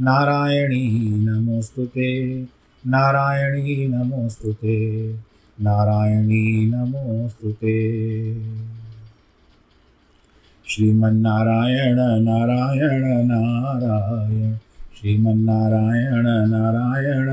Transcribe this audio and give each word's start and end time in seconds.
नारायणी 0.00 1.14
नमोऽस्तु 1.24 1.82
नारायणी 2.86 3.86
नमोऽस्तु 3.86 4.52
नारायणी 5.60 6.70
नमोऽस्तु 6.70 7.50
ते। 7.50 8.34
श्रीमन्नारायण 10.68 11.94
नारायण 11.98 13.26
नारायण। 13.26 14.54
श्रीमन्नारायण 15.00 16.26
नारायण 16.26 17.28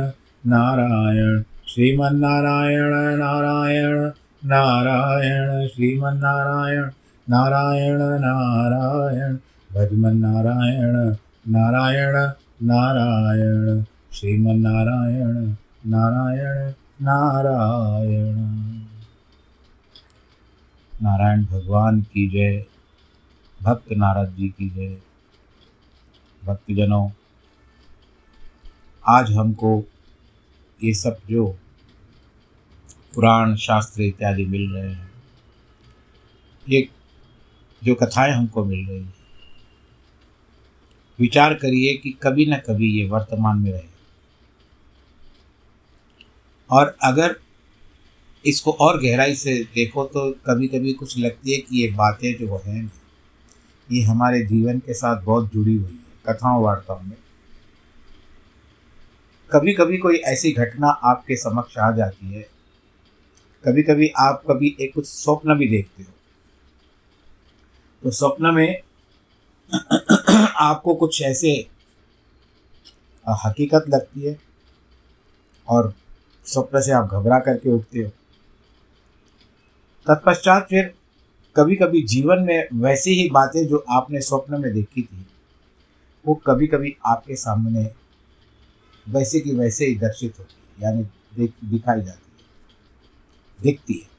नारायण। 0.46 1.42
श्रीमन्नारायण 1.68 3.20
नारायण 3.20 4.10
नारायण। 4.46 5.66
श्रीमन्नारायण 5.68 6.84
नारायण 7.30 7.98
नारायण। 7.98 9.36
भजमन्नारायण 9.76 11.14
नारायण 11.48 12.30
नारायण, 12.64 13.84
श्रीमन्नारायण, 14.14 15.56
नारायण 15.88 16.74
नारायण। 17.02 18.36
नारायण 21.02 21.46
भगवान 21.46 22.02
की 22.02 22.30
जय, 22.30 22.66
भक्त 23.62 23.92
नारद 23.92 24.30
जी 24.30 24.50
की 24.50 24.70
जय। 24.70 25.02
भक्तजनों, 26.46 27.10
आज 29.08 29.32
हमको 29.32 29.84
ये 30.84 30.94
सब 30.94 31.18
जो 31.30 31.48
पुराण 33.16 33.56
शास्त्र 33.56 34.02
इत्यादि 34.02 34.46
मिल 34.46 34.72
रहे 34.72 34.90
हैं, 34.90 35.12
ये 36.70 36.90
जो 37.84 37.96
कथाएँ 37.96 38.32
हमको 38.32 38.66
मिल 38.66 38.88
रही 38.88 39.04
हैं 39.04 39.21
विचार 41.22 41.54
करिए 41.54 41.94
कि 41.98 42.12
कभी 42.24 42.46
न 42.46 42.56
कभी 42.58 42.92
ये 42.92 43.08
वर्तमान 43.10 43.60
में 43.60 43.72
रहे। 43.72 43.90
और 46.70 46.96
अगर 47.04 47.36
इसको 48.46 48.72
और 48.72 49.00
गहराई 49.02 49.36
से 49.36 49.54
देखो 49.76 50.06
तो 50.06 50.32
कभी 50.46 50.68
कभी 50.68 50.94
कुछ 50.94 51.18
लगती 51.18 51.52
है 51.52 51.58
कि 51.58 51.82
ये 51.82 51.92
बातें 51.92 52.34
जो 52.36 52.62
हैं, 52.66 52.92
ये 53.90 54.02
हमारे 54.02 54.42
जीवन 54.46 54.80
के 54.80 54.94
साथ 54.94 55.22
बहुत 55.22 55.52
जुड़ी 55.54 55.76
हुई 55.76 55.92
है, 55.92 56.34
कथाओं 56.34 56.64
वार्ताओं 56.64 57.02
में। 57.02 57.18
कभी 59.52 59.74
कभी 59.74 59.98
कोई 59.98 60.18
ऐसी 60.26 60.52
घटना 60.52 60.88
आपके 60.88 61.36
समक्ष 61.36 61.78
आ 61.78 61.92
जाती 61.92 62.34
है। 62.34 62.42
कभी 63.64 63.84
कभी 63.84 64.08
आप 64.20 64.44
कभी 64.50 64.76
एक 64.82 64.94
कुछ 64.94 65.06
स्वप्न 65.06 65.56
भी 65.56 65.68
देखते 65.68 66.04
हो। 66.04 66.14
तो 68.04 68.12
स्वप्न 68.12 68.54
में 68.54 68.82
आपको 70.62 70.96
कुछ 70.96 71.22
ऐसे 71.22 71.52
हकीकत 73.46 73.86
लगती 73.90 74.22
है 74.22 74.38
और 75.68 75.94
स्वप्न 76.46 76.82
से 76.82 76.92
आप 76.92 77.10
घबरा 77.12 77.40
करके 77.40 77.70
उठते 77.70 78.00
हो। 78.00 78.10
तत्पश्चात 80.08 80.68
फिर 80.70 80.94
कभी 81.56 81.76
कभी 81.76 82.02
जीवन 82.04 82.44
में 82.44 82.68
वैसी 82.74 83.12
ही 83.14 83.30
बातें 83.30 83.66
जो 83.68 83.84
आपने 83.90 84.22
स्वप्न 84.22 84.62
में 84.62 84.74
देखी 84.74 85.02
थी, 85.02 85.26
वो 86.26 86.36
कभी 86.46 86.68
कभी 86.68 86.96
आपके 87.06 87.36
सामने 87.36 87.90
वैसे 89.08 89.40
की 89.40 89.56
वैसे 89.56 89.86
ही 89.86 89.96
दर्शित 89.96 90.40
होती 90.40 90.56
है, 90.56 90.84
यानी 90.84 91.04
देख, 91.36 91.54
दिखाई 91.66 92.02
जाती 92.02 92.32
है, 92.32 92.44
दिखती 93.60 93.94
है। 93.94 94.10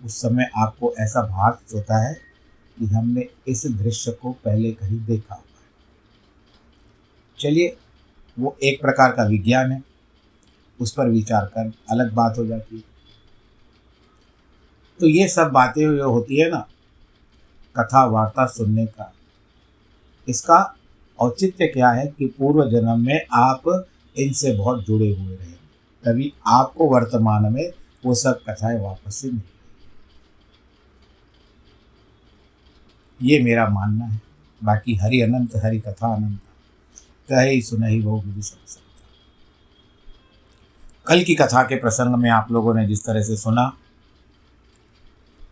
उस 0.00 0.16
समय 0.16 0.50
आपको 0.56 0.94
ऐसा 0.98 1.22
भास 1.22 1.74
होता 1.74 1.98
है 2.04 2.29
कि 2.80 2.86
हमने 2.86 3.28
इस 3.48 3.66
दृश्य 3.66 4.12
को 4.12 4.32
पहले 4.44 4.72
कहीं 4.72 4.98
देखा 5.06 5.34
हुआ 5.34 5.42
है 5.42 5.68
चलिए, 7.38 7.76
वो 8.38 8.56
एक 8.62 8.80
प्रकार 8.80 9.12
का 9.12 9.24
विज्ञान 9.24 9.72
है, 9.72 9.82
उस 10.80 10.92
पर 10.92 11.08
विचार 11.08 11.46
कर, 11.46 11.72
अलग 11.90 12.12
बात 12.12 12.38
हो 12.38 12.46
जाती 12.46 12.76
है। 12.76 12.82
तो 15.00 15.06
ये 15.06 15.28
सब 15.28 15.50
बातें 15.50 15.96
जो 15.96 16.10
होती 16.10 16.36
है 16.36 16.48
ना 16.50 16.66
कथा 17.76 18.04
वार्ता 18.04 18.46
सुनने 18.46 18.86
का, 18.86 19.12
इसका 20.28 20.76
औचित्य 21.18 21.66
क्या 21.66 21.90
है 21.90 22.06
कि 22.06 22.26
पूर्व 22.38 22.70
जन्म 22.70 23.00
में 23.00 23.20
आप 23.32 23.86
इनसे 24.16 24.52
बहुत 24.52 24.84
जुड़े 24.84 25.08
हुए 25.10 25.36
रहे। 25.36 25.52
तभी 26.04 26.32
आपको 26.46 26.86
वर्तमान 26.86 27.52
में 27.52 27.72
वो 28.04 28.14
सब 28.14 28.40
कथाएँ 28.48 28.80
वापस 28.80 29.16
से 29.16 29.30
मिल। 29.30 29.42
ये 33.22 33.42
मेरा 33.42 33.68
मानना 33.68 34.04
है। 34.04 34.20
बाकी 34.64 34.94
हरि 34.94 35.20
अनंत, 35.20 35.56
हरि 35.56 35.80
कथा 35.80 36.14
अनंत। 36.16 36.40
कहे 37.28 37.60
सुनहि 37.60 38.00
बहु 38.00 38.20
विधि 38.20 38.42
सब 38.42 38.66
सकता। 38.66 38.86
कल 41.06 41.22
की 41.22 41.34
कथा 41.34 41.62
के 41.62 41.76
प्रसंग 41.76 42.14
में 42.14 42.30
आप 42.30 42.52
लोगों 42.52 42.74
ने 42.74 42.86
जिस 42.86 43.04
तरह 43.04 43.22
से 43.22 43.36
सुना, 43.36 43.72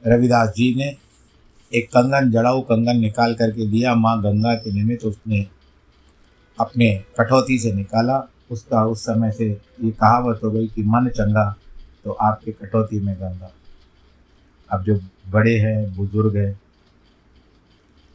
रविदास 0.06 0.48
जी 0.48 0.74
ने 0.74 0.96
एक 1.74 1.88
कंगन, 1.88 2.30
जड़ाऊ 2.30 2.60
कंगन 2.60 2.96
निकाल 2.96 3.34
करके 3.34 3.66
दिया, 3.66 3.94
माँ 3.94 4.22
गंगा 4.22 4.54
के 4.54 4.72
निमित्त 4.72 5.04
उसने 5.04 5.46
अपने 6.60 7.04
कटौती 7.18 7.58
से 7.58 7.72
निकाला। 7.72 8.28
उसका 8.50 8.84
उस 8.84 9.02
समय 9.02 9.32
से 9.32 9.48
ये 9.84 9.90
कहावत 9.90 10.40
हो 10.44 10.50
गई 10.50 10.68
कि 10.68 10.82
मन 10.82 11.08
चंगा 11.08 11.56
तो 12.04 12.10
आपके 12.10 12.52
कटौती 12.52 13.00
में 13.00 13.14
गंगा। 13.14 13.50
अब 14.72 14.82
जो 14.82 15.00
बड़े 15.28 15.58
हैं, 15.58 15.96
बुज़ुर्ग 15.96 16.36
हैं 16.36 16.60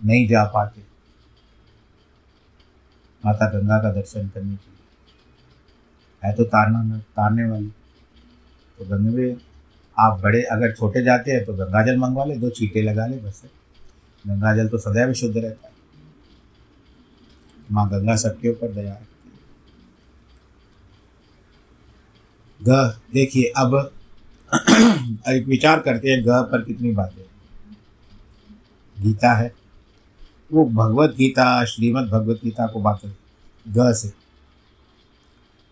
नहीं 0.06 0.28
जा 0.28 0.44
पाते। 0.44 0.82
माता 3.26 3.50
गंगा 3.50 3.78
का 3.78 3.92
दर्शन 3.92 4.28
करने 4.28 4.56
के 4.56 4.72
लिए। 4.72 6.30
है 6.30 6.36
तो 6.36 6.44
तारना 6.44 6.98
तारने 6.98 7.46
वाली। 7.46 7.68
तो 8.80 8.86
गंगे 8.86 9.38
आप 10.00 10.20
बड़े, 10.20 10.44
अगर 10.44 10.72
छोटे 10.72 11.04
जाते 11.04 11.32
हैं 11.32 11.46
तो 11.46 11.54
गंगा 11.54 11.86
जल 11.86 11.98
मंगवा 11.98 12.26
ले, 12.26 12.36
दो 12.36 12.50
छीटे 12.50 12.82
लगा 12.82 13.08
ले, 13.08 13.18
बस 13.18 13.42
गंगा 14.28 14.56
जल 14.56 14.68
तो 14.68 14.78
सदैव 14.78 15.14
शुद्ध 15.14 15.38
रहता 15.38 15.68
है। 15.68 15.74
माँ 17.72 17.90
गंगा 17.90 18.16
सबके 18.16 18.50
ऊपर 18.50 18.72
दया 18.72 18.94
है। 18.94 19.08
ग, 22.64 23.00
देखिए, 23.14 23.54
अब 23.58 23.92
एक 25.30 25.46
विचार 25.48 25.80
करते 25.80 26.10
हैं, 26.10 26.24
ग 26.24 26.30
पर 26.30 26.62
कितनी 26.62 26.92
बातें 26.92 27.24
गीता 29.04 29.34
है। 29.34 29.63
वो 30.52 30.66
भगवत 30.66 31.16
गीता, 31.16 31.66
श्रीमद् 31.66 32.10
भगवत 32.10 32.40
गीता 32.44 32.68
को 32.68 32.82
बात 32.82 33.02
ग 33.68 33.94
से। 33.94 34.14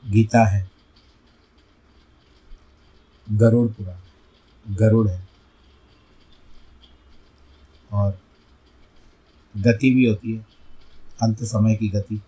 गीता 0.09 0.45
है। 0.45 0.71
गरुड़ 3.31 3.71
पुराण। 3.71 4.75
गरुड़ 4.75 5.07
है। 5.07 5.27
और 7.91 8.19
गति 9.57 9.95
भी 9.95 10.05
होती 10.05 10.35
है। 10.35 10.45
अंत 11.23 11.43
समय 11.43 11.75
की 11.75 11.89
गति। 11.89 12.21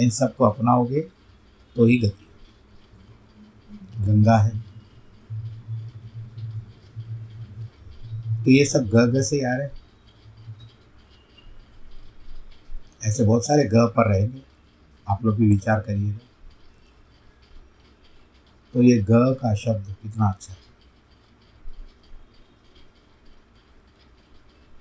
इन 0.00 0.10
सबको 0.10 0.44
अपनाओगे 0.44 1.00
तो 1.76 1.86
ही 1.86 1.98
गति 1.98 2.28
गंगा 3.98 4.38
है। 4.38 4.58
तो 8.44 8.50
ये 8.50 8.64
सब 8.64 8.88
ग 8.88 8.96
ग 8.96 9.22
से 9.22 9.54
आ 9.54 9.56
रहे 9.56 9.77
ऐसे 13.02 13.24
बहुत 13.24 13.46
सारे 13.46 13.64
ग 13.64 13.86
पर 13.96 14.08
रहेंगे 14.10 14.42
आप 15.06 15.24
लोग 15.24 15.36
भी 15.36 15.48
विचार 15.48 15.80
करिएगा 15.80 16.18
तो 18.74 18.82
ये 18.82 18.98
ग 19.00 19.34
का 19.34 19.54
शब्द 19.54 19.94
कितना 20.02 20.28
अच्छा 20.28 20.52
है। 20.52 20.58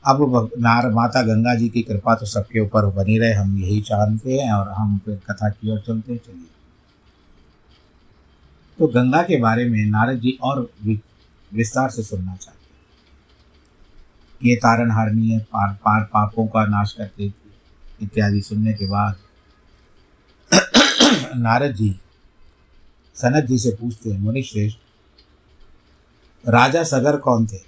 अब 0.03 0.51
नार 0.59 0.89
माता 0.91 1.21
गंगा 1.23 1.53
जी 1.55 1.69
की 1.69 1.81
कृपा 1.83 2.15
तो 2.15 2.25
सबके 2.25 2.59
ऊपर 2.59 2.85
बनी 2.95 3.17
रहे, 3.19 3.33
हम 3.33 3.57
यही 3.57 3.81
चाहते 3.81 4.33
हैं 4.33 4.51
और 4.53 4.69
हम 4.69 4.97
फिर 5.05 5.15
कथा 5.29 5.49
की 5.49 5.71
ओर 5.71 5.79
चलते 5.79 6.11
हैं, 6.13 6.19
चलिए। 6.19 6.45
तो 8.79 8.87
गंगा 8.89 9.21
के 9.23 9.39
बारे 9.41 9.65
में 9.69 9.85
नारद 9.85 10.19
जी 10.19 10.37
और 10.43 10.69
विस्तार 11.51 11.89
से 11.89 12.03
सुनना 12.03 12.35
चाहते 12.35 12.57
हैं। 12.63 12.77
ये 14.41 14.55
तारण 14.57 14.91
हारनी 14.91 15.29
है, 15.29 15.39
पार 15.41 15.73
पार 15.85 16.03
पापों 16.13 16.47
का 16.47 16.65
नाश 16.67 16.93
करते 16.93 17.23
इत्यादि 18.01 18.41
सुनने 18.41 18.73
के 18.73 18.85
बाद 18.85 19.15
नारद 21.35 21.75
जी, 21.75 21.99
सनत 23.15 23.44
जी 23.44 23.59
से 23.59 23.71
पूछते 23.71 24.09
हैं 24.09 24.19
मुनि 24.19 24.44
श्रेष्ठ 24.44 24.77
राजा 26.49 26.83
सगर 26.83 27.17
कौन 27.17 27.47
थे? 27.47 27.61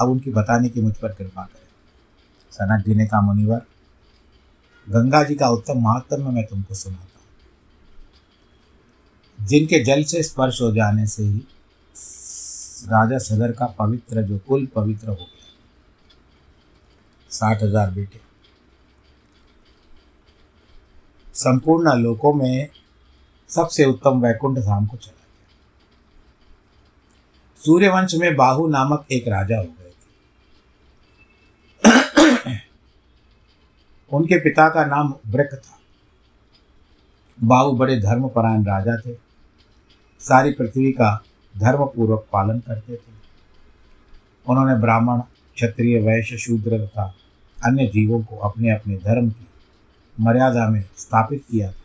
अब 0.00 0.08
उनकी 0.08 0.30
बताने 0.30 0.68
की 0.68 0.80
मुझ 0.80 0.96
पर 0.96 1.08
कृपा 1.08 1.42
करें। 1.42 1.66
सनत 2.52 2.86
जी 2.86 2.94
ने 2.94 3.06
कहा, 3.06 3.20
मुनिवर, 3.20 3.62
गंगा 4.88 5.22
जी 5.22 5.34
का 5.34 5.48
उत्तम 5.48 5.78
महात्म 5.78 6.34
मैं 6.34 6.46
तुमको 6.46 6.74
सुनाता 6.74 7.02
हूँ। 7.02 7.08
जिनके 9.46 9.84
जल 9.84 10.04
से 10.04 10.22
स्पर्श 10.22 10.62
हो 10.62 10.72
जाने 10.72 11.06
से 11.06 11.22
ही 11.22 11.46
राजा 12.84 13.18
सगर 13.18 13.52
का 13.52 13.66
पवित्र, 13.66 14.22
जो 14.22 14.38
कुल 14.38 14.66
पवित्र 14.66 15.08
हो 15.08 15.14
गया, 15.14 15.52
साठ 17.30 17.62
हज़ार 17.62 17.90
बेटे। 17.90 18.23
संपूर्ण 21.34 21.92
लोकों 21.92 22.34
में 22.34 22.68
सबसे 23.48 23.84
उत्तम 23.84 24.20
वैकुंठ 24.20 24.58
धाम 24.58 24.86
को 24.86 24.96
चला 24.96 25.12
गया। 25.12 25.48
सूर्यवंश 27.56 28.14
में 28.14 28.36
बाहु 28.36 28.68
नामक 28.68 29.06
एक 29.12 29.28
राजा 29.28 29.56
हो 29.56 29.64
गए 29.64 29.90
थे। 29.90 29.94
उनके 34.12 34.40
पिता 34.40 34.68
का 34.68 34.84
नाम 34.84 35.14
ब्रक 35.26 35.50
था। 35.54 35.78
बाहु 37.42 37.72
बड़े 37.72 38.00
धर्मपरायण 38.00 38.64
राजा 38.64 38.96
थे। 38.96 39.14
सारी 40.20 40.52
पृथ्वी 40.52 40.92
का 40.92 41.24
धर्मपूर्वक 41.58 42.26
पालन 42.32 42.60
करते 42.60 42.96
थे। 42.96 43.14
उन्होंने 44.48 44.74
ब्राह्मण, 44.74 45.20
क्षत्रिय, 45.54 46.00
वैश्य, 46.00 46.38
शूद्र 46.38 46.86
तथा 46.86 47.14
अन्य 47.64 47.86
जीवों 47.86 48.22
को 48.22 48.36
अपने 48.36 48.70
अपने 48.70 48.96
धर्म 48.96 49.30
की 49.30 49.46
मर्यादा 50.20 50.68
में 50.68 50.84
स्थापित 50.98 51.44
किया। 51.50 51.70
था 51.70 51.82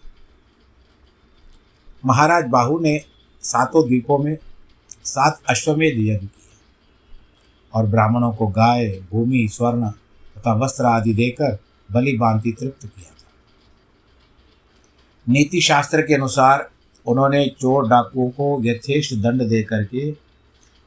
महाराज 2.06 2.46
बाहु 2.46 2.80
ने 2.80 3.00
सातों 3.44 3.86
द्वीपों 3.88 4.18
में 4.18 4.38
सात 5.04 5.42
अश्वमेध 5.50 5.98
यज्ञ 5.98 6.18
किया 6.18 6.58
और 7.74 7.86
ब्राह्मणों 7.86 8.32
को 8.34 8.48
गाय, 8.48 8.88
भूमि, 9.12 9.48
स्वर्ण 9.52 9.90
तथा 9.90 10.54
वस्त्र 10.54 10.86
आदि 10.86 11.14
देकर 11.14 11.58
बलि 11.90 12.18
बांति 12.18 12.52
तृप्त 12.52 12.86
किया 12.86 13.10
था। 13.10 13.28
नीति 15.28 15.62
शास्त्र 15.62 16.02
के 16.02 16.14
अनुसार 16.14 16.70
उन्होंने 17.06 17.46
चोर 17.60 17.88
डाकुओं 17.90 18.30
को 18.30 18.62
यथेष्ट 18.64 19.14
दंड 19.16 19.48
दे 19.50 19.64
करके 19.64 20.12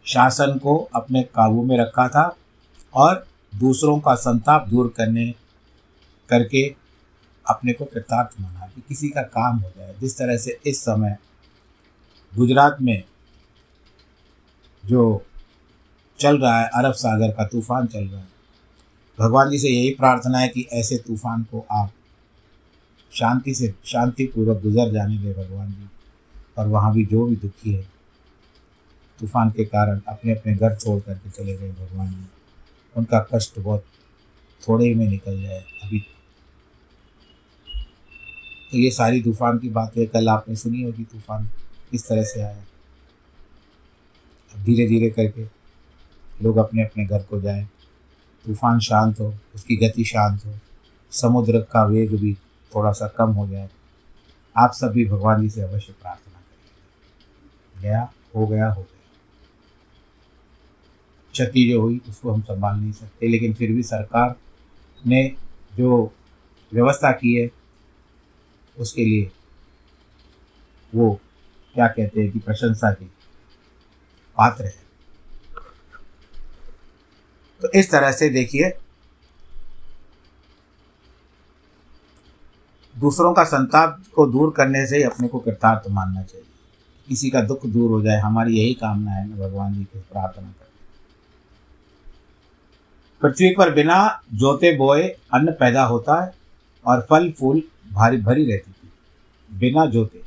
शासन 0.06 0.58
को 0.58 0.76
अपने 0.94 1.22
काबू 1.22 1.64
में 1.64 1.76
रखा 1.78 2.08
था 2.08 2.24
और 2.94 3.26
दूसरों 3.54 3.98
का 4.00 4.14
संताप 4.14 4.68
दूर 4.68 4.92
करने, 4.96 5.34
करके 6.28 6.74
अपने 7.46 7.72
को 7.72 7.84
कृतार्थ 7.84 8.40
माना 8.40 8.66
कि 8.66 8.82
किसी 8.88 9.08
का 9.08 9.22
काम 9.22 9.58
हो 9.58 9.70
जाए। 9.70 9.94
जिस 10.00 10.16
तरह 10.18 10.36
से 10.36 10.58
इस 10.66 10.80
समय 10.80 11.16
गुजरात 12.32 12.76
में 12.80 13.02
जो 14.84 15.24
चल 16.18 16.38
रहा 16.38 16.60
है, 16.60 16.68
अरब 16.68 16.92
सागर 16.92 17.30
का 17.30 17.44
तूफ़ान 17.44 17.86
चल 17.86 18.04
रहा 18.04 18.20
है, 18.20 18.28
भगवान 19.18 19.50
जी 19.50 19.58
से 19.58 19.68
यही 19.68 19.90
प्रार्थना 19.94 20.38
है 20.38 20.48
कि 20.48 20.66
ऐसे 20.72 20.96
तूफ़ान 20.98 21.42
को 21.42 21.64
आप 21.72 21.92
शांति 23.12 23.54
से, 23.54 23.74
शांतिपूर्वक 23.84 24.62
गुजर 24.62 24.92
जाने 24.92 25.18
दें 25.18 25.32
भगवान 25.34 25.70
जी। 25.72 25.88
और 26.58 26.68
वहाँ 26.68 26.92
भी 26.94 27.04
जो 27.04 27.26
भी 27.26 27.36
दुखी 27.36 27.72
है, 27.72 27.82
तूफ़ान 29.18 29.50
के 29.50 29.64
कारण 29.64 30.00
अपने 30.08 30.32
अपने 30.32 30.54
घर 30.54 30.74
छोड़ 30.76 31.00
करके 31.00 31.30
चले 31.30 31.56
गए 31.56 31.70
भगवान 31.70 32.08
जी। 32.08 32.26
उनका 32.96 33.18
कष्ट 33.34 33.58
बहुत 33.58 33.84
थोड़े 34.62 34.86
ही 34.86 34.94
में 34.94 35.06
निकल 35.08 35.42
जाए। 35.42 35.64
अभी 35.84 36.04
तो 38.72 38.78
ये 38.78 38.90
सारी 38.90 39.22
तूफ़ान 39.22 39.58
की 39.58 39.68
बातें 39.68 40.06
कल 40.06 40.28
आपने 40.28 40.56
सुनी 40.56 40.82
होगी, 40.82 41.04
तूफ़ान 41.04 41.48
किस 41.90 42.08
तरह 42.08 42.22
से 42.22 42.40
आया। 42.40 42.64
अब 44.54 44.64
धीरे 44.64 44.88
धीरे 44.88 45.10
करके 45.10 45.44
लोग 46.42 46.56
अपने 46.56 46.82
अपने 46.82 47.06
घर 47.06 47.22
को 47.22 47.40
जाएँ। 47.40 47.68
तूफ़ान 48.46 48.80
शांत 48.80 49.20
हो, 49.20 49.34
उसकी 49.54 49.76
गति 49.76 50.04
शांत 50.04 50.46
हो, 50.46 50.54
समुद्र 51.10 51.60
का 51.60 51.84
वेग 51.84 52.16
भी 52.16 52.34
थोड़ा 52.74 52.92
सा 52.92 53.08
कम 53.08 53.30
हो 53.30 53.48
जाए। 53.48 53.68
आप 54.56 54.72
सब 54.72 54.88
भी 54.88 55.04
भगवान 55.04 55.42
जी 55.42 55.50
से 55.50 55.62
अवश्य 55.62 55.92
प्रार्थना 55.92 56.40
करें। 56.40 57.82
गया, 57.82 58.12
हो 58.36 58.46
गया 58.46 58.68
हो 58.72 58.82
गया। 58.82 59.00
क्षति 61.32 61.70
जो 61.72 61.80
हुई, 61.80 62.00
उसको 62.08 62.32
हम 62.32 62.42
संभाल 62.42 62.76
नहीं 62.76 62.92
सकते, 62.92 63.28
लेकिन 63.28 63.54
फिर 63.54 63.72
भी 63.72 63.82
सरकार 63.82 64.36
ने 65.06 65.36
जो 65.76 66.12
व्यवस्था 66.72 67.12
की 67.12 67.34
है 67.34 67.61
उसके 68.78 69.04
लिए। 69.04 69.30
वो 70.94 71.20
क्या 71.74 71.86
कहते 71.86 72.20
हैं 72.20 72.30
कि 72.32 72.38
प्रशंसा 72.38 72.92
की 72.92 73.04
पात्र 74.36 74.64
है। 74.64 74.82
तो 77.62 77.70
इस 77.74 77.90
तरह 77.90 78.12
से 78.12 78.28
देखिए, 78.28 78.70
दूसरों 82.98 83.32
का 83.34 83.44
संताप 83.44 84.02
को 84.14 84.26
दूर 84.26 84.52
करने 84.56 84.86
से 84.86 84.96
ही 84.96 85.02
अपने 85.02 85.28
को 85.28 85.38
कृतार्थ 85.38 85.82
मानना 85.90 86.22
चाहिए। 86.22 86.46
किसी 87.08 87.30
का 87.30 87.40
दुख 87.40 87.66
दूर 87.66 87.90
हो 87.90 88.02
जाए, 88.02 88.20
हमारी 88.20 88.58
यही 88.58 88.74
कामना 88.74 89.10
है 89.10 89.28
ना, 89.28 89.36
भगवान 89.36 89.74
जी 89.74 89.84
की 89.84 89.98
प्रार्थना 90.00 90.48
कर 90.48 90.62
पृथ्वी 93.22 93.54
पर 93.58 93.74
बिना 93.74 94.22
जोते 94.34 94.76
बोए 94.76 95.02
अन्न 95.08 95.52
पैदा 95.52 95.84
होता 95.84 96.24
है 96.24 96.34
और 96.86 97.06
फल, 97.10 97.30
फूल 97.32 97.62
भारी 97.92 98.16
भरी 98.16 98.46
रहती 98.46 98.72
थी, 98.72 98.92
बिना 99.50 99.86
जोते। 99.86 100.22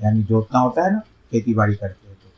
यानी 0.00 0.22
जोतना 0.22 0.58
होता 0.58 0.84
है 0.84 0.92
ना, 0.92 0.98
खेती 0.98 1.54
बाड़ी 1.54 1.74
करते 1.74 2.08
हैं 2.08 2.16
तो। 2.16 2.32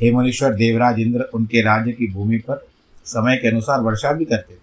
हे 0.00 0.12
मुनीश्वर, 0.12 0.54
देवराज 0.54 0.98
इंद्र 0.98 1.30
उनके 1.34 1.62
राज्य 1.62 1.92
की 1.92 2.12
भूमि 2.12 2.38
पर 2.38 2.68
समय 3.04 3.36
के 3.36 3.48
अनुसार 3.48 3.80
वर्षा 3.80 4.12
भी 4.12 4.24
करते 4.24 4.54
थे। 4.54 4.58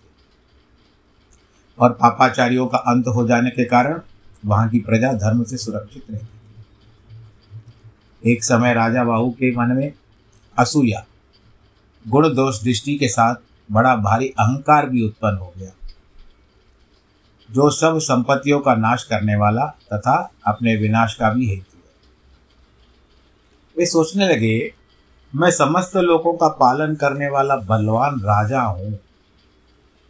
और 1.80 1.94
पापाचारियों 1.94 2.68
का 2.68 2.78
अंत 2.78 3.08
हो 3.08 3.28
जाने 3.28 3.50
के 3.50 3.66
कारण 3.66 4.02
वहाँ 4.46 4.70
की 4.70 4.80
प्रजा 4.80 5.14
धर्म 5.14 5.44
से 5.44 5.58
सुरक्षित 5.58 6.04
रहती 6.12 6.26
थी। 6.26 6.30
एक 8.32 8.44
समय 8.44 8.74
राजा 8.74 9.04
बाहू 9.04 9.32
के 9.32 9.56
मन 9.56 9.68
में 9.68 9.94
असूया, 10.58 11.06
गुण 12.08 12.34
दोष 12.34 12.64
दृष्टि 12.64 12.98
के 12.98 13.08
साथ 13.08 13.36
बड़ा 13.72 13.96
भारी 13.96 14.30
अहंकार 14.30 14.90
भी 14.90 15.02
उत्पन्न 15.02 15.38
हो 15.38 15.54
गया। 15.58 15.72
जो 17.50 17.70
सब 17.70 17.98
संपत्तियों 18.00 18.60
का 18.60 18.76
नाश 18.76 19.04
करने 19.04 19.36
वाला 19.36 19.66
तथा 19.94 20.32
अपने 20.48 20.76
विनाश 20.76 21.14
का 21.14 21.30
भी 21.34 21.50
हेतु 21.50 21.78
है। 21.78 21.92
वे 23.78 23.86
सोचने 23.86 24.28
लगे, 24.28 24.74
मैं 25.36 25.52
समस्त 25.52 25.96
लोगों 25.98 26.34
का 26.34 26.48
पालन 26.48 26.96
करने 26.96 27.30
वाला 27.30 27.56
बलवान 27.56 28.20
राजा 28.20 28.62
हूँ। 28.62 29.00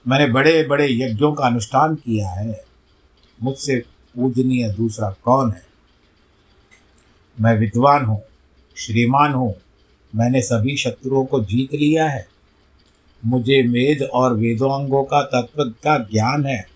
मैंने 0.07 0.27
बड़े 0.27 0.63
बड़े 0.63 0.87
यज्ञों 0.89 1.33
का 1.33 1.45
अनुष्ठान 1.45 1.95
किया 1.95 2.29
है। 2.29 2.63
मुझसे 3.43 3.79
पूजनीय 4.15 4.69
दूसरा 4.69 5.09
कौन 5.23 5.51
है? 5.51 5.63
मैं 7.41 7.57
विद्वान 7.57 8.05
हूँ, 8.05 8.21
श्रीमान 8.77 9.33
हूँ। 9.33 9.53
मैंने 10.15 10.41
सभी 10.41 10.77
शत्रुओं 10.77 11.25
को 11.25 11.39
जीत 11.39 11.73
लिया 11.73 12.07
है। 12.09 12.27
मुझे 13.25 13.61
वेद 13.61 14.03
और 14.03 14.33
वेदोंगों 14.33 15.03
का 15.03 15.21
तत्व 15.23 15.63
का 15.63 15.97
ज्ञान 15.97 16.45
है। 16.45 16.68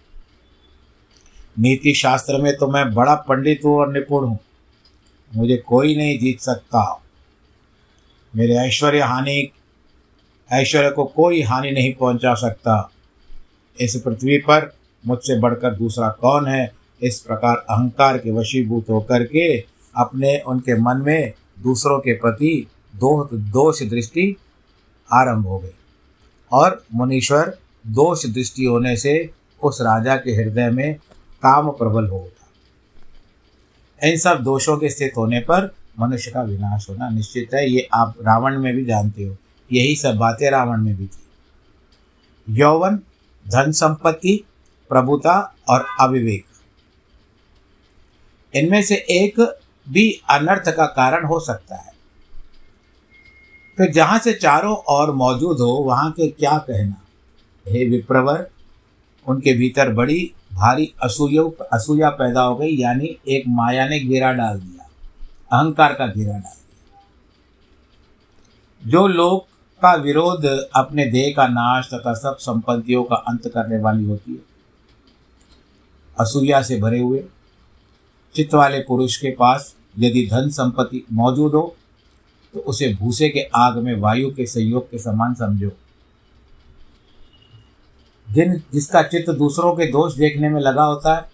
नीति 1.59 1.93
शास्त्र 1.93 2.41
में 2.41 2.57
तो 2.57 2.67
मैं 2.67 2.93
बड़ा 2.93 3.15
पंडित 3.15 3.61
हूँ 3.65 3.75
और 3.75 3.93
निपुण 3.93 4.27
हूँ। 4.27 4.39
मुझे 5.35 5.57
कोई 5.57 5.95
नहीं 5.95 6.19
जीत 6.19 6.39
सकता। 6.39 7.03
मेरे 8.35 8.53
ऐश्वर्य 8.55 8.99
हानि, 8.99 9.51
ऐश्वर्य 10.51 10.91
को 10.91 11.05
कोई 11.05 11.41
हानि 11.41 11.71
नहीं 11.71 11.93
पहुँचा 11.93 12.33
सकता। 12.33 12.91
इस 13.79 14.01
पृथ्वी 14.05 14.37
पर 14.37 14.75
मुझसे 15.07 15.39
बढ़कर 15.39 15.75
दूसरा 15.75 16.09
कौन 16.09 16.47
है? 16.47 16.73
इस 17.01 17.19
प्रकार 17.19 17.55
अहंकार 17.57 18.17
के 18.17 18.31
वशीभूत 18.31 18.89
होकर 18.89 19.23
के 19.23 19.57
अपने, 19.97 20.39
उनके 20.39 20.81
मन 20.81 20.97
में 20.97 21.33
दूसरों 21.59 21.99
के 21.99 22.13
प्रति 22.13 22.67
दो 22.95 23.29
दोष 23.33 23.83
दृष्टि 23.83 24.37
आरंभ 25.13 25.45
हो 25.45 25.59
गई। 25.59 25.75
और 26.51 26.83
मुनीश्वर 26.93 27.57
दोष 27.87 28.25
दृष्टि 28.25 28.65
होने 28.65 28.97
से 28.97 29.29
उस 29.63 29.81
राजा 29.81 30.15
के 30.15 30.31
हृदय 30.31 30.69
में 30.69 30.95
काम 31.43 31.69
प्रबल 31.69 32.07
हो 32.07 32.17
उठा 32.17 32.39
इन 34.07 34.17
सब 34.17 34.43
दोषों 34.43 34.77
के 34.77 34.89
स्थित 34.89 35.13
होने 35.17 35.39
पर 35.39 35.75
मनुष्य 35.99 36.31
का 36.31 36.41
विनाश 36.41 36.89
होना 36.89 37.09
निश्चित 37.09 37.49
है। 37.53 37.69
ये 37.69 37.89
आप 37.93 38.15
रावण 38.21 38.59
में 38.59 38.75
भी 38.75 38.85
जानते 38.85 39.23
हो। 39.23 39.37
यही 39.71 39.95
सब 39.95 40.15
बातें 40.15 40.51
रावण 40.51 40.77
में 40.77 40.95
भी 40.95 41.07
थी। 41.07 41.27
यौवन, 42.49 42.95
धन 43.47 43.71
संपत्ति, 43.71 44.43
प्रभुता 44.89 45.55
और 45.69 45.85
अविवेक। 45.99 46.45
इनमें 48.53 48.83
से 48.83 48.95
एक 48.95 49.59
भी 49.89 50.21
अनर्थ 50.29 50.75
का 50.75 50.85
कारण 50.85 51.25
हो 51.25 51.39
सकता 51.39 51.75
है। 51.75 51.93
फिर 53.77 53.91
जहाँ 53.91 54.19
से 54.19 54.33
चारों 54.33 54.77
ओर 54.77 55.11
मौजूद 55.11 55.59
हो, 55.59 55.73
वहाँ 55.73 56.11
के 56.11 56.27
क्या 56.27 56.57
कहना? 56.57 57.01
हे 57.67 57.89
विप्रवर, 57.89 58.49
उनके 59.27 59.53
भीतर 59.53 59.89
बड़ी 59.89 60.33
भारी 60.53 60.91
असूया 61.03 61.43
असूया 61.73 62.09
पैदा 62.11 62.41
हो 62.41 62.55
गई, 62.55 62.75
यानी 62.77 63.17
एक 63.27 63.43
माया 63.49 63.87
ने 63.87 63.99
घेरा 63.99 64.31
डाल 64.33 64.59
दिया, 64.59 64.89
अहंकार 65.51 65.93
का 65.93 66.07
घेरा 66.07 66.33
डाल 66.33 66.41
दिया। 66.41 67.01
जो 68.83 69.07
लोग 69.07 69.41
का 69.81 69.93
विरोध 69.97 70.45
अपने 70.75 71.05
देह 71.05 71.33
का 71.35 71.47
नाश 71.49 71.89
तथा 71.93 72.13
सब 72.13 72.37
संपत्तियों 72.39 73.03
का 73.03 73.15
अंत 73.27 73.47
करने 73.47 73.77
वाली 73.81 74.05
होती 74.05 74.31
है, 74.31 74.39
असूया 76.17 76.61
से 76.61 76.79
भरे 76.81 76.99
हुए, 76.99 77.23
चित्त 78.35 78.53
वाले 78.55 78.79
पुरुष 78.79 79.17
के 79.17 79.31
पास 79.35 79.75
यदि 79.99 80.27
धन 80.27 80.49
संपत्ति 80.51 81.03
मौजूद 81.13 81.53
हो 81.53 81.75
तो 82.53 82.59
उसे 82.61 82.93
भूसे 82.93 83.29
के 83.29 83.41
आग 83.55 83.77
में 83.77 83.95
वायु 83.95 84.29
के 84.35 84.45
संयोग 84.45 84.89
के 84.91 84.97
समान 84.99 85.33
समझो। 85.33 85.69
जिन 88.33 88.61
जिसका 88.73 89.01
चित्त 89.03 89.29
दूसरों 89.29 89.73
के 89.75 89.85
दोष 89.85 90.15
देखने 90.15 90.49
में 90.49 90.61
लगा 90.61 90.83
होता 90.83 91.15
है, 91.15 91.25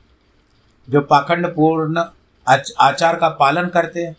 जो 0.89 1.01
पाखंड 1.01 1.47
पूर्ण 1.47 2.03
आचार 2.79 3.15
का 3.15 3.29
पालन 3.29 3.67
करते 3.67 4.03
हैं, 4.03 4.15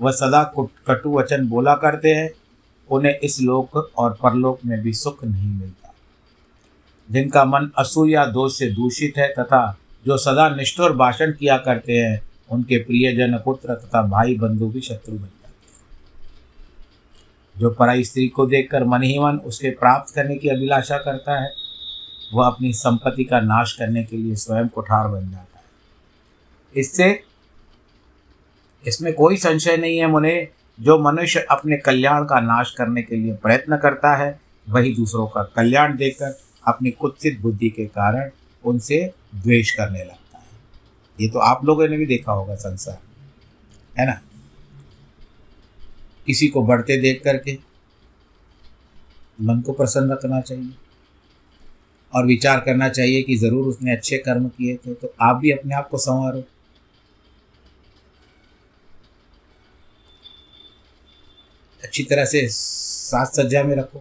वह 0.00 0.12
सदा 0.12 0.42
कटु 0.58 1.12
वचन 1.12 1.48
बोला 1.48 1.74
करते 1.74 2.14
हैं, 2.14 2.30
उन्हें 2.90 3.14
इस 3.14 3.40
लोक 3.40 3.90
और 3.98 4.18
परलोक 4.22 4.60
में 4.66 4.80
भी 4.80 4.92
सुख 4.92 5.24
नहीं 5.24 5.50
मिलता। 5.50 5.94
जिनका 7.10 7.44
मन 7.44 7.70
असूया 7.78 8.24
दोष 8.26 8.58
से 8.58 8.70
दूषित 8.70 9.18
है 9.18 9.28
तथा 9.28 9.78
जो 10.06 10.16
सदा 10.16 10.48
निष्ठुर 10.48 10.92
भाषण 10.92 11.32
किया 11.32 11.56
करते 11.58 11.92
हैं, 11.92 12.20
उनके 12.50 12.78
प्रियजन, 12.78 13.36
पुत्र 13.44 13.74
तथा 13.74 14.02
भाई 14.02 14.36
बंधु 14.36 14.66
भी 14.66 14.80
शत्रु 14.80 15.14
बन 15.14 15.20
जाते 15.20 15.48
हैं। 15.48 15.84
जो 17.58 17.70
पराई 17.70 18.04
स्त्री 18.04 18.28
को 18.28 18.46
देखकर 18.46 18.84
मन 18.84 19.02
ही 19.02 19.18
मन 19.18 19.36
उसके 19.36 19.70
प्राप्त 19.70 20.14
करने 20.14 20.36
की 20.36 20.48
अभिलाषा 20.48 20.98
करता 20.98 21.40
है 21.42 21.65
वह 22.34 22.46
अपनी 22.46 22.72
संपत्ति 22.72 23.24
का 23.24 23.40
नाश 23.40 23.72
करने 23.72 24.04
के 24.04 24.16
लिए 24.16 24.34
स्वयं 24.34 24.68
कुठार 24.68 25.08
बन 25.08 25.30
जाता 25.30 25.58
है। 25.58 25.64
इससे 26.76 27.24
इसमें 28.86 29.12
कोई 29.12 29.36
संशय 29.36 29.76
नहीं 29.76 29.98
है 29.98 30.06
मुने, 30.06 30.48
जो 30.80 30.98
मनुष्य 30.98 31.46
अपने 31.50 31.76
कल्याण 31.76 32.24
का 32.24 32.40
नाश 32.40 32.70
करने 32.70 33.02
के 33.02 33.16
लिए 33.16 33.34
प्रयत्न 33.34 33.76
करता 33.76 34.16
है, 34.16 34.40
वही 34.68 34.94
दूसरों 34.94 35.26
का 35.26 35.42
कल्याण 35.42 35.96
देखकर 35.96 36.40
अपनी 36.68 36.90
कुत्सित 36.90 37.40
बुद्धि 37.40 37.70
के 37.70 37.86
कारण 37.86 38.30
उनसे 38.64 39.14
द्वेष 39.34 39.70
करने 39.70 39.98
लगता 39.98 40.38
है। 40.38 40.44
ये 41.20 41.28
तो 41.28 41.38
आप 41.38 41.64
लोगों 41.64 41.88
ने 41.88 41.96
भी 41.96 42.06
देखा 42.06 42.32
होगा 42.32 42.54
संसार 42.54 42.98
है 44.00 44.06
ना? 44.06 44.20
किसी 46.26 46.48
को 46.48 46.62
बढ़ते 46.62 47.00
देख 47.00 47.22
करके 47.24 47.58
मन 49.40 49.60
को 49.60 49.72
प्रसन्न 49.72 50.12
रखना 50.12 50.40
चाहिए। 50.40 50.74
और 52.16 52.26
विचार 52.26 52.60
करना 52.60 52.88
चाहिए 52.88 53.22
कि 53.22 53.36
ज़रूर 53.36 53.66
उसने 53.68 53.92
अच्छे 53.92 54.18
कर्म 54.18 54.48
किए 54.48 54.76
थे 54.76 54.94
तो 54.94 55.14
आप 55.22 55.36
भी 55.36 55.50
अपने 55.50 55.74
आप 55.74 55.88
को 55.88 55.98
संवारो। 55.98 56.42
अच्छी 61.82 62.02
तरह 62.02 62.24
से 62.24 62.46
साज 62.48 63.26
सज्जा 63.30 63.62
में 63.62 63.74
रखो। 63.76 63.98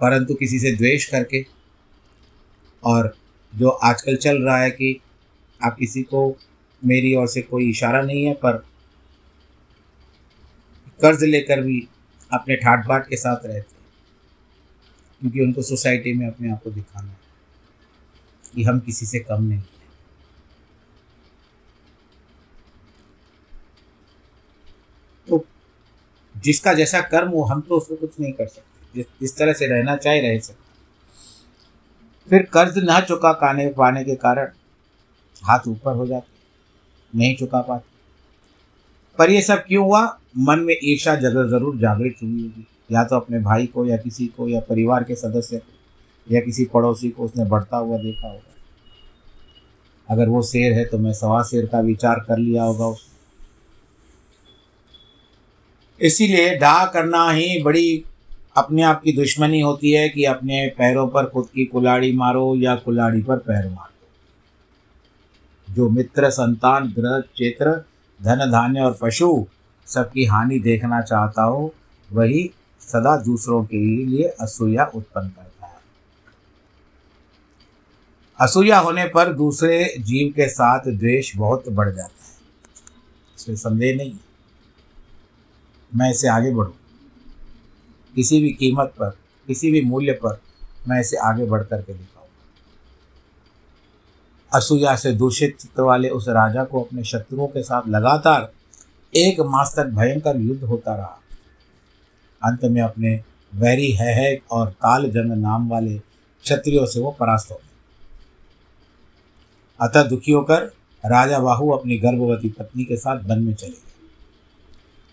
परंतु 0.00 0.34
किसी 0.34 0.58
से 0.58 0.72
द्वेष 0.76 1.04
करके 1.10 1.44
और 2.82 3.14
जो 3.52 3.68
आजकल 3.68 4.16
चल 4.16 4.42
रहा 4.42 4.58
है 4.58 4.70
कि 4.70 4.98
आप 5.60 5.76
किसी 5.78 6.02
को 6.02 6.28
मेरी 6.82 7.14
ओर 7.14 7.28
से 7.28 7.42
कोई 7.42 7.68
इशारा 7.70 8.02
नहीं 8.02 8.24
है, 8.24 8.32
पर 8.34 8.56
कर्ज 11.00 11.24
लेकर 11.24 11.60
भी 11.60 11.86
अपने 12.30 12.56
ठाट 12.56 12.86
बाट 12.86 13.08
के 13.08 13.16
साथ 13.16 13.46
रहते 13.46 13.75
क्योंकि 15.20 15.40
उनको 15.40 15.62
सोसाइटी 15.62 16.12
में 16.12 16.26
अपने 16.26 16.50
आप 16.52 16.62
को 16.62 16.70
दिखाना 16.70 17.08
है 17.08 17.18
कि 18.54 18.62
हम 18.62 18.80
किसी 18.80 19.06
से 19.06 19.18
कम 19.20 19.42
नहीं 19.42 19.58
हैं। 19.58 19.74
तो 25.28 25.44
जिसका 26.34 26.72
जैसा 26.74 27.00
कर्म 27.00 27.30
हो, 27.30 27.42
हम 27.42 27.60
तो 27.60 27.76
उसको 27.76 27.96
कुछ 27.96 28.20
नहीं 28.20 28.32
कर 28.32 28.46
सकते। 28.46 28.86
जिस 28.94 29.06
जिस 29.20 29.36
तरह 29.36 29.52
से 29.52 29.66
रहना 29.66 29.96
चाहे 29.96 30.20
रह 30.20 30.38
सकते। 30.40 30.64
फिर 32.28 32.42
कर्ज 32.52 32.78
ना 32.78 33.00
चुका 33.00 33.32
पाने 33.32 33.66
पाने 33.68 34.04
के 34.04 34.14
कारण 34.16 34.52
हाथ 35.42 35.68
ऊपर 35.68 35.94
हो 35.94 36.06
जाते 36.06 37.18
नहीं 37.18 37.36
चुका 37.36 37.60
पाते। 37.60 37.94
पर 39.18 39.30
ये 39.30 39.42
सब 39.42 39.64
क्यों 39.66 39.84
हुआ? 39.84 40.18
मन 40.38 40.60
में 40.60 40.74
ईर्षा 40.82 41.14
जगह 41.16 41.46
ज़रूर 41.48 41.76
जागृत 41.76 42.16
हुई 42.22 42.42
होगी। 42.42 42.66
या 42.92 43.04
तो 43.04 43.16
अपने 43.16 43.38
भाई 43.38 43.66
को 43.66 43.86
या 43.86 43.96
किसी 43.96 44.26
को 44.26 44.48
या 44.48 44.60
परिवार 44.60 45.04
के 45.04 45.14
सदस्य 45.14 45.58
को 45.58 46.34
या 46.34 46.40
किसी 46.40 46.64
पड़ोसी 46.64 47.10
को 47.10 47.24
उसने 47.24 47.44
बढ़ता 47.44 47.76
हुआ 47.76 47.98
देखा 47.98 48.28
होगा। 48.28 48.52
अगर 50.08 50.28
वो 50.28 50.42
शेर 50.42 50.72
है 50.72 50.84
तो 50.84 50.98
मैं 50.98 51.12
सवा 51.12 51.42
शेर 51.42 51.66
का 51.66 51.80
विचार 51.80 52.20
कर 52.20 52.38
लिया 52.38 52.64
होगा 52.64 52.86
उसने 52.86 53.14
इसीलिए 56.00 56.56
डा 56.58 56.84
करना 56.86 57.30
ही 57.30 57.62
बड़ी 57.62 58.04
अपने 58.56 58.82
आप 58.82 59.02
की 59.02 59.12
दुश्मनी 59.12 59.60
होती 59.60 59.90
है 59.92 60.08
कि 60.08 60.24
अपने 60.24 60.66
पैरों 60.78 61.06
पर 61.08 61.26
खुद 61.26 61.48
की 61.54 61.64
कुलाड़ी 61.64 62.12
मारो 62.12 62.54
या 62.56 62.74
कुलाड़ी 62.76 63.22
पर 63.22 63.36
पैर 63.36 63.68
मारो। 63.68 63.92
जो 65.74 65.88
मित्र, 65.88 66.30
संतान, 66.30 66.92
ग्रह 66.92 67.20
क्षेत्र 67.20 67.70
धन, 68.20 68.50
धान्य 68.50 68.80
और 68.80 68.98
पशु 69.02 69.46
सबकी 69.86 70.24
हानि 70.24 70.58
देखना 70.58 71.00
चाहता 71.00 71.42
हो, 71.42 71.74
वही 72.12 72.50
सदा 72.86 73.16
दूसरों 73.16 73.64
के 73.64 74.06
लिए 74.06 74.28
असूया 74.40 74.84
उत्पन्न 74.84 75.28
करता 75.28 75.66
है। 75.66 75.76
असूया 78.40 78.78
होने 78.78 79.04
पर 79.04 79.32
दूसरे 79.32 79.94
जीव 79.98 80.32
के 80.32 80.48
साथ 80.48 80.80
द्वेष 80.86 81.36
बहुत 81.36 81.68
बढ़ 81.68 81.88
जाता 81.88 82.24
है। 82.24 82.34
इसमें 83.38 83.56
संदेह 83.56 83.96
नहीं 83.96 84.18
मैं 85.94 86.10
इसे 86.10 86.28
आगे 86.28 86.54
बढ़ूँ। 86.54 86.74
किसी 88.14 88.40
भी 88.40 88.50
कीमत 88.50 88.94
पर, 88.98 89.10
किसी 89.46 89.70
भी 89.70 89.82
मूल्य 89.82 90.12
पर 90.12 90.40
मैं 90.88 91.00
इसे 91.00 91.16
आगे 91.16 91.44
बढ़ 91.44 91.62
करके 91.62 91.92
दिखाऊँगा। 91.94 92.16
असूया 94.58 94.96
से 94.96 95.12
दूषित 95.12 95.56
चित्त 95.60 95.80
वाले 95.80 96.08
उस 96.08 96.28
राजा 96.28 96.64
को 96.64 96.82
अपने 96.82 97.04
शत्रुओं 97.04 97.48
के 97.48 97.62
साथ 97.62 97.82
लगातार 97.88 98.52
एक 99.14 99.40
मास 99.40 99.74
तक 99.76 99.84
भयंकर 99.84 100.36
युद्ध 100.36 100.64
होता 100.64 100.94
रहा। 100.96 101.20
अंत 102.42 102.64
में 102.64 102.80
अपने 102.82 103.20
वैरी 103.52 103.90
है, 103.90 104.12
है 104.14 104.38
और 104.50 104.70
काल 104.82 105.08
जंग 105.10 105.32
नाम 105.32 105.68
वाले 105.68 105.98
क्षत्रियों 105.98 106.86
से 106.86 107.00
वो 107.00 107.10
परास्त 107.10 107.50
हो 107.50 107.56
गए। 107.56 107.74
अतः 109.80 110.02
दुखी 110.02 110.32
होकर 110.32 110.62
राजा 111.04 111.38
बाहू 111.38 111.70
अपनी 111.70 111.98
गर्भवती 111.98 112.48
पत्नी 112.48 112.84
के 112.84 112.96
साथ 112.96 113.24
वन 113.24 113.42
में 113.42 113.54
चले 113.54 113.70
गए। 113.70 113.94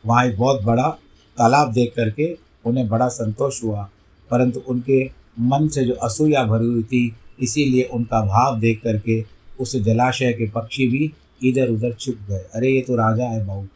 वहाँ 0.04 0.26
एक 0.26 0.38
बहुत 0.38 0.64
बड़ा 0.64 0.90
तालाब 1.38 1.72
देख 1.74 1.94
करके 1.96 2.32
उन्हें 2.66 2.88
बड़ा 2.90 3.08
संतोष 3.08 3.64
हुआ 3.64 3.90
परंतु 4.32 4.60
उनके 4.68 5.04
मन 5.40 5.68
से 5.68 5.84
जो 5.86 5.94
असूया 6.04 6.44
भरी 6.44 6.68
हुई 6.68 6.84
थी 6.84 7.16
इसीलिए 7.42 7.84
उनका 7.94 8.22
भाव 8.22 8.60
देख 8.60 8.82
करके 8.84 9.24
उस 9.60 9.76
जलाशय 9.76 10.34
के 10.34 10.50
पक्षी 10.50 10.88
भी 10.88 11.12
इधर 11.44 11.70
उधर 11.70 11.94
छिप 11.94 12.20
गए। 12.30 12.46
अरे 12.56 12.70
ये 12.70 12.82
तो 12.82 12.96
राजा 12.96 13.26
है 13.26 13.46
बाबू 13.46 13.68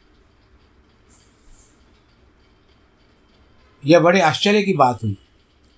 यह 3.85 3.99
बड़े 3.99 4.21
आश्चर्य 4.21 4.63
की 4.63 4.73
बात 4.73 5.03
हुई। 5.03 5.17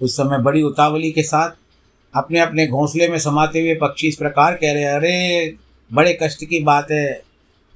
उस 0.01 0.13
समय 0.17 0.41
बड़ी 0.41 0.61
उतावली 0.61 1.11
के 1.11 1.23
साथ 1.23 1.49
अपने 2.15 2.39
अपने 2.39 2.67
घोंसले 2.67 3.07
में 3.07 3.17
समाते 3.17 3.61
हुए 3.61 3.75
पक्षी 3.75 4.07
इस 4.07 4.15
प्रकार 4.15 4.53
कह 4.53 4.73
रहे, 4.73 4.83
अरे, 4.83 5.55
बड़े 5.93 6.19
कष्ट 6.23 6.45
की 6.45 6.59
बात 6.59 6.91
है। 6.91 7.21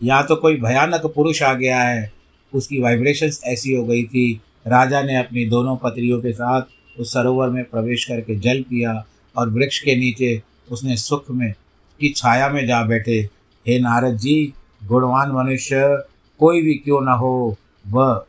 यहाँ 0.04 0.26
तो 0.26 0.36
कोई 0.36 0.56
भयानक 0.56 1.02
पुरुष 1.06 1.44
आ 1.44 1.54
गया 1.54 1.82
है। 1.82 2.14
उसकी 2.54 2.80
वाइब्रेशंस 2.80 3.42
ऐसी 3.44 3.74
हो 3.74 3.86
गई 3.86 4.04
थी। 4.04 4.42
राजा 4.68 5.02
ने 5.02 5.18
अपनी 5.18 5.46
दोनों 5.46 5.76
पत्रियों 5.76 6.22
के 6.22 6.34
साथ 6.34 6.62
उस 7.00 7.14
सरोवर 7.14 7.50
में 7.50 7.64
प्रवेश 7.64 8.06
करके 8.06 8.36
जल 8.36 8.62
पिया 8.62 9.06
और 9.38 9.50
वृक्ष 9.50 9.80
के 9.80 9.96
नीचे 9.96 10.44
उसने 10.72 10.98
सुख 10.98 11.32
में, 11.32 11.54
की 12.00 12.10
छाया 12.10 12.50
में 12.50 12.68
जा 12.68 12.84
बैठे। 12.84 13.30
हे 13.68 13.80
नारद 13.80 14.18
जी, 14.18 14.54
गुणवान 14.84 15.32
मनुष्य, 15.32 16.04
कोई 16.40 16.62
भी 16.62 16.74
क्यों 16.74 17.02
न 17.02 17.08
हो। 17.08 17.58
वह 17.88 18.26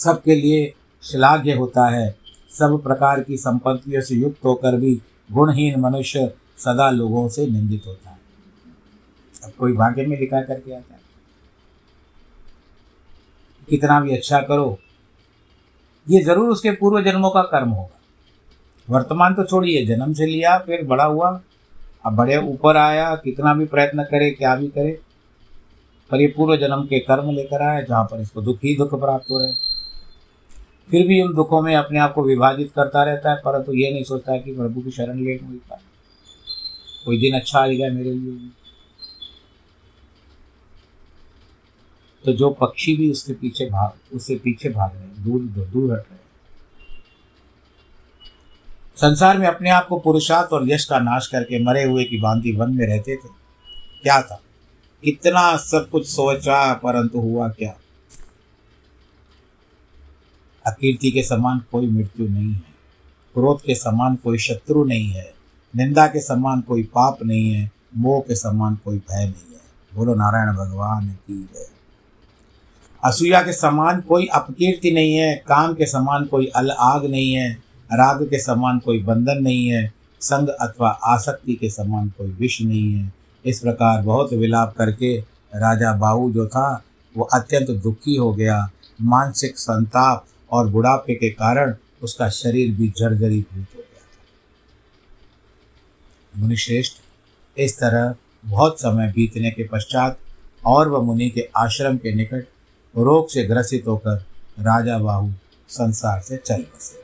सबके 0.00 0.34
लिए 0.34 0.72
श्लाघ्य 1.02 1.52
होता 1.52 1.88
है। 1.88 2.08
सब 2.52 2.80
प्रकार 2.82 3.20
की 3.22 3.36
संपत्तियों 3.36 4.00
से 4.02 4.14
युक्त 4.14 4.44
होकर 4.44 4.76
भी 4.76 4.94
गुणहीन 5.30 5.80
मनुष्य 5.80 6.26
सदा 6.58 6.88
लोगों 6.90 7.28
से 7.28 7.46
निंदित 7.46 7.86
होता 7.86 8.10
है। 8.10 8.18
अब 9.44 9.52
कोई 9.58 9.72
भाग्य 9.72 10.06
में 10.06 10.18
लिखा 10.18 10.40
करके 10.42 10.74
आता 10.74 10.94
है। 10.94 11.00
कितना 13.68 14.00
भी 14.00 14.16
अच्छा 14.16 14.40
करो, 14.40 14.78
ये 16.06 16.20
ज़रूर 16.20 16.50
उसके 16.50 16.70
पूर्व 16.72 17.00
जन्मों 17.02 17.30
का 17.30 17.42
कर्म 17.42 17.68
होगा। 17.68 17.98
वर्तमान 18.88 19.34
तो 19.34 19.44
छोड़िए, 19.44 19.84
जन्म 19.86 20.12
से 20.12 20.26
लिया, 20.26 20.58
फिर 20.58 20.84
बड़ा 20.84 21.04
हुआ, 21.04 21.40
अब 22.06 22.16
बड़े 22.16 22.36
ऊपर 22.38 22.76
आया, 22.76 23.14
कितना 23.14 23.54
भी 23.54 23.64
प्रयत्न 23.64 24.02
करे, 24.02 24.30
क्या 24.30 24.54
भी 24.56 24.68
करे, 24.68 24.98
पर 26.10 26.20
ये 26.20 26.26
पूर्व 26.26 26.56
जन्म 26.56 26.84
के 26.84 26.98
कर्म 27.00 27.30
लेकर 27.30 27.62
आया, 27.62 27.80
जहाँ 27.80 28.04
पर 28.04 28.20
इसको 28.20 28.42
दुख 28.42 28.58
ही 28.64 28.76
दुख 28.76 28.98
प्राप्त 29.00 29.30
हो 29.30 29.38
रहे 29.38 29.52
फिर 30.90 31.06
भी 31.06 31.20
उन 31.22 31.34
दुखों 31.34 31.62
में 31.62 31.76
अपने 31.76 31.98
आप 31.98 32.14
को 32.14 32.22
विभाजित 32.22 32.72
करता 32.76 33.02
रहता 33.02 33.30
है, 33.30 33.36
परंतु 33.36 33.72
ये 33.72 33.92
नहीं 33.92 34.04
सोचता 34.04 34.36
कि 34.36 34.54
प्रभु 34.54 34.80
की 34.80 34.90
शरण 34.90 35.24
लेट 35.24 35.42
ले 35.42 35.48
मिलता 35.48 35.80
कोई 37.04 37.20
दिन 37.20 37.34
अच्छा 37.34 37.60
आएगा 37.60 37.88
मेरे 37.88 38.10
लिए। 38.10 38.50
तो 42.24 42.32
जो 42.32 42.50
पक्षी 42.50 42.96
भी 42.96 43.10
उसके 43.10 43.32
पीछे 43.32 43.66
भाग, 43.66 44.16
उससे 44.16 44.34
पीछे 44.34 44.68
भाग 44.68 44.92
रहे 44.94 45.02
हैं 45.02 45.24
दूर 45.24 45.40
दूर 45.66 45.92
हट 45.92 45.98
रहे 45.98 46.14
हैं। 46.14 46.20
संसार 48.96 49.38
में 49.38 49.46
अपने 49.46 49.70
आप 49.70 49.86
को 49.86 49.98
पुरुषार्थ 49.98 50.52
और 50.52 50.70
यश 50.70 50.84
का 50.84 50.98
नाश 50.98 51.26
करके 51.26 51.64
मरे 51.64 51.84
हुए 51.84 52.04
की 52.04 52.20
भांति 52.20 52.52
वन 52.52 52.74
में 52.74 52.86
रहते 52.86 53.16
थे। 53.16 53.28
क्या 54.02 54.22
था? 54.22 54.42
इतना 55.04 55.56
सब 55.56 55.88
कुछ 55.90 56.06
सोचा, 56.06 56.74
परंतु 56.74 57.18
हुआ 57.18 57.48
क्या? 57.48 57.76
अकीर्ति 60.66 61.10
के 61.10 61.22
समान 61.22 61.58
कोई 61.72 61.86
मृत्यु 61.86 62.28
नहीं 62.28 62.52
है। 62.52 62.62
क्रोध 63.34 63.62
के 63.62 63.74
समान 63.74 64.16
कोई 64.16 64.38
शत्रु 64.38 64.84
नहीं 64.84 65.08
है। 65.08 65.34
निंदा 65.76 66.06
के 66.06 66.20
समान 66.20 66.60
कोई 66.60 66.82
पाप 66.82 67.18
नहीं 67.24 67.50
है। 67.50 67.70
मोह 67.96 68.20
के 68.20 68.34
समान 68.34 68.78
कोई 68.84 68.98
भय 68.98 69.22
नहीं 69.22 69.26
है। 69.26 69.60
बोलो, 69.94 70.14
नारायण 70.14 70.56
भगवान 70.56 71.08
की 71.08 71.50
जय। 71.54 71.66
असूया 73.04 73.42
के 73.42 73.52
समान 73.52 74.00
कोई 74.00 74.26
अपकीर्ति 74.26 74.90
नहीं 74.90 75.14
है। 75.14 75.44
काम 75.46 75.74
के 75.74 75.86
समान 75.86 76.24
कोई 76.24 76.46
अल 76.46 76.70
आग 76.70 77.06
नहीं 77.06 77.32
है। 77.32 77.52
राग 77.92 78.24
के 78.24 78.38
समान 78.38 78.78
कोई 78.78 79.02
बंधन 79.02 79.38
नहीं 79.42 79.68
है। 79.68 79.92
संग 80.20 80.48
अथवा 80.48 80.90
आसक्ति 80.90 81.54
के 81.54 81.70
समान 81.70 82.08
कोई 82.08 82.30
विष 82.30 82.62
नहीं 82.62 82.94
है। 82.94 83.12
इस 83.46 83.60
प्रकार 83.60 84.02
बहुत 84.02 84.32
विलाप 84.32 84.74
करके 84.76 85.20
राजा 85.54 85.92
बाहू 85.92 86.32
जो 86.32 86.46
था, 86.46 86.82
वो 87.16 87.24
अत्यंत 87.24 87.82
दुखी 87.82 88.16
हो 88.16 88.34
गया। 88.34 88.70
मानसिक 89.02 89.58
संताप 89.58 90.26
और 90.50 90.68
बुढ़ापे 90.68 91.14
के 91.14 91.30
कारण 91.30 91.74
उसका 92.02 92.28
शरीर 92.28 92.74
भी 92.74 92.88
जर्जरी 92.88 93.40
भूत 93.40 93.66
हो 93.76 93.80
गया 93.80 94.00
था। 94.00 94.18
मुनिश्रेष्ठ, 96.40 96.92
इस 97.56 97.76
तरह 97.78 98.14
बहुत 98.44 98.80
समय 98.80 99.12
बीतने 99.12 99.50
के 99.50 99.64
पश्चात 99.68 100.18
और 100.66 100.88
वह 100.88 101.02
मुनि 101.02 101.28
के 101.30 101.48
आश्रम 101.56 101.96
के 101.96 102.14
निकट 102.14 102.46
रोग 102.94 103.28
से 103.30 103.44
ग्रसित 103.44 103.86
होकर 103.86 104.16
राजा 104.60 104.98
बाहु 104.98 105.30
संसार 105.68 106.20
से 106.20 106.36
चल 106.36 106.62
बसे। 106.74 107.02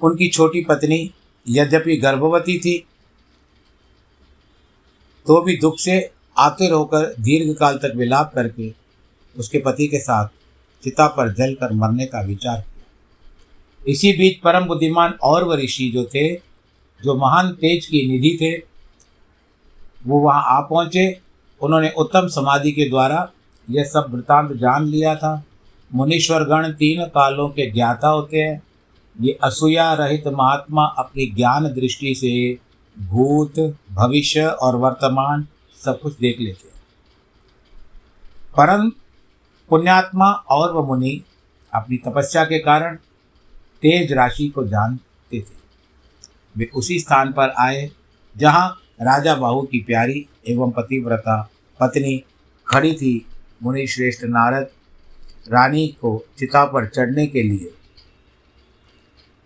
उनकी 0.00 0.28
छोटी 0.28 0.64
पत्नी 0.64 1.14
यद्यपि 1.46 1.96
गर्भवती 1.96 2.58
थी 2.58 2.78
तो 5.26 5.40
भी 5.42 5.56
दुख 5.56 5.78
से 5.78 5.98
आतुर 6.38 6.72
होकर 6.72 7.14
दीर्घ 7.20 7.56
काल 7.58 7.78
तक 7.78 7.92
विलाप 7.96 8.32
करके 8.34 8.72
उसके 9.36 9.58
पति 9.58 9.86
के 9.86 9.98
साथ 9.98 10.28
चिता 10.84 11.06
पर 11.06 11.32
जल 11.32 11.54
कर 11.54 11.72
मरने 11.72 12.06
का 12.06 12.20
विचार 12.20 12.60
किया। 12.60 12.84
इसी 13.88 14.12
बीच 14.12 14.38
परम 14.38 14.64
बुद्धिमान 14.64 15.12
और 15.12 15.58
ऋषि 15.58 15.90
जो 15.94 16.04
थे, 16.04 16.34
जो 17.04 17.14
महान 17.14 17.52
तेज 17.52 17.86
की 17.86 18.08
निधि 18.08 18.38
थे, 18.40 18.56
वो 20.06 20.18
वहाँ 20.18 20.42
आ 20.46 20.60
पहुँचे। 20.60 21.20
उन्होंने 21.60 21.90
उत्तम 21.98 22.28
समाधि 22.28 22.72
के 22.72 22.88
द्वारा 22.88 23.30
यह 23.70 23.84
सब 23.84 24.06
वृतांत 24.10 24.52
जान 24.52 24.86
लिया 24.86 25.14
था। 25.14 25.44
मुनीश्वर 25.94 26.44
गण 26.44 26.72
तीन 26.72 27.04
कालों 27.04 27.48
के 27.48 27.70
ज्ञाता 27.70 28.08
होते 28.08 28.38
हैं। 28.38 28.62
ये 29.20 29.38
असूया 29.42 29.94
रहित 29.94 30.26
महात्मा 30.26 30.84
अपनी 30.84 31.26
ज्ञान 31.26 31.64
दृष्टि 31.64 32.14
से 32.14 32.58
भूत, 33.04 33.76
भविष्य 33.92 34.46
और 34.46 34.76
वर्तमान 34.76 35.46
सब 35.84 36.00
कुछ 36.00 36.18
देख 36.18 36.40
लेते 36.40 36.68
हैं। 36.68 36.82
परम 38.56 38.92
पुण्यात्मा 39.70 40.30
और 40.50 40.72
वह 40.72 40.86
मुनि 40.86 41.22
अपनी 41.72 41.96
तपस्या 41.96 42.44
के 42.44 42.58
कारण 42.58 42.96
तेज 43.82 44.12
राशि 44.12 44.48
को 44.48 44.64
जानते 44.64 45.40
थे। 45.40 45.56
वे 46.56 46.70
उसी 46.74 46.98
स्थान 47.00 47.32
पर 47.32 47.50
आए, 47.58 47.90
जहाँ 48.36 48.68
राजा 49.02 49.34
बाहू 49.34 49.62
की 49.62 49.80
प्यारी 49.80 50.26
एवं 50.48 50.70
पतिव्रता 50.70 51.50
पत्नी 51.80 52.24
खड़ी 52.66 52.94
थी। 52.94 53.26
मुनि 53.62 53.86
श्रेष्ठ 53.86 54.24
नारद 54.24 54.70
रानी 55.48 55.86
को 56.00 56.24
चिता 56.38 56.64
पर 56.64 56.86
चढ़ने 56.86 57.26
के 57.26 57.42
लिए 57.42 57.72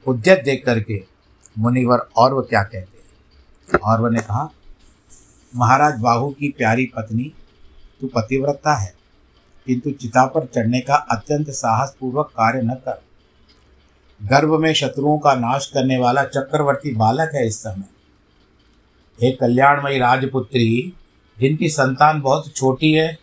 उद्यत 0.06 0.42
देख 0.44 0.64
करके 0.66 1.02
मुनिवर 1.58 1.98
और 2.16 2.35
वह 2.35 2.42
क्या 2.42 2.62
कहते 2.62 3.78
और 3.78 4.11
ने 4.11 4.20
कहा, 4.20 4.48
महाराज 5.56 6.00
बाहू 6.00 6.30
की 6.30 6.48
प्यारी 6.48 6.87
पत्नी, 6.87 7.32
तू 8.00 8.06
पतिव्रता 8.06 8.74
है। 8.74 9.01
किंतु 9.66 9.90
चिता 9.90 10.27
पर 10.27 10.46
चढ़ने 10.46 10.81
का 10.81 10.94
अत्यंत 10.94 11.51
साहसपूर्वक 11.51 12.27
कार्य 12.27 12.62
न 12.62 12.70
कर। 12.70 13.03
गर्भ 14.22 14.61
में 14.61 14.75
शत्रुओं 14.75 15.18
का 15.18 15.35
नाश 15.35 15.66
करने 15.66 15.98
वाला 15.98 16.25
चक्रवर्ती 16.25 16.94
बालक 16.94 17.31
है 17.35 17.46
इस 17.46 17.62
समय। 17.62 17.85
एक 19.27 19.40
कल्याणमयी 19.40 19.98
राजपुत्री, 19.98 20.92
जिनकी 21.38 21.68
संतान 21.68 22.20
बहुत 22.20 22.57
छोटी 22.57 22.92
है, 22.92 23.18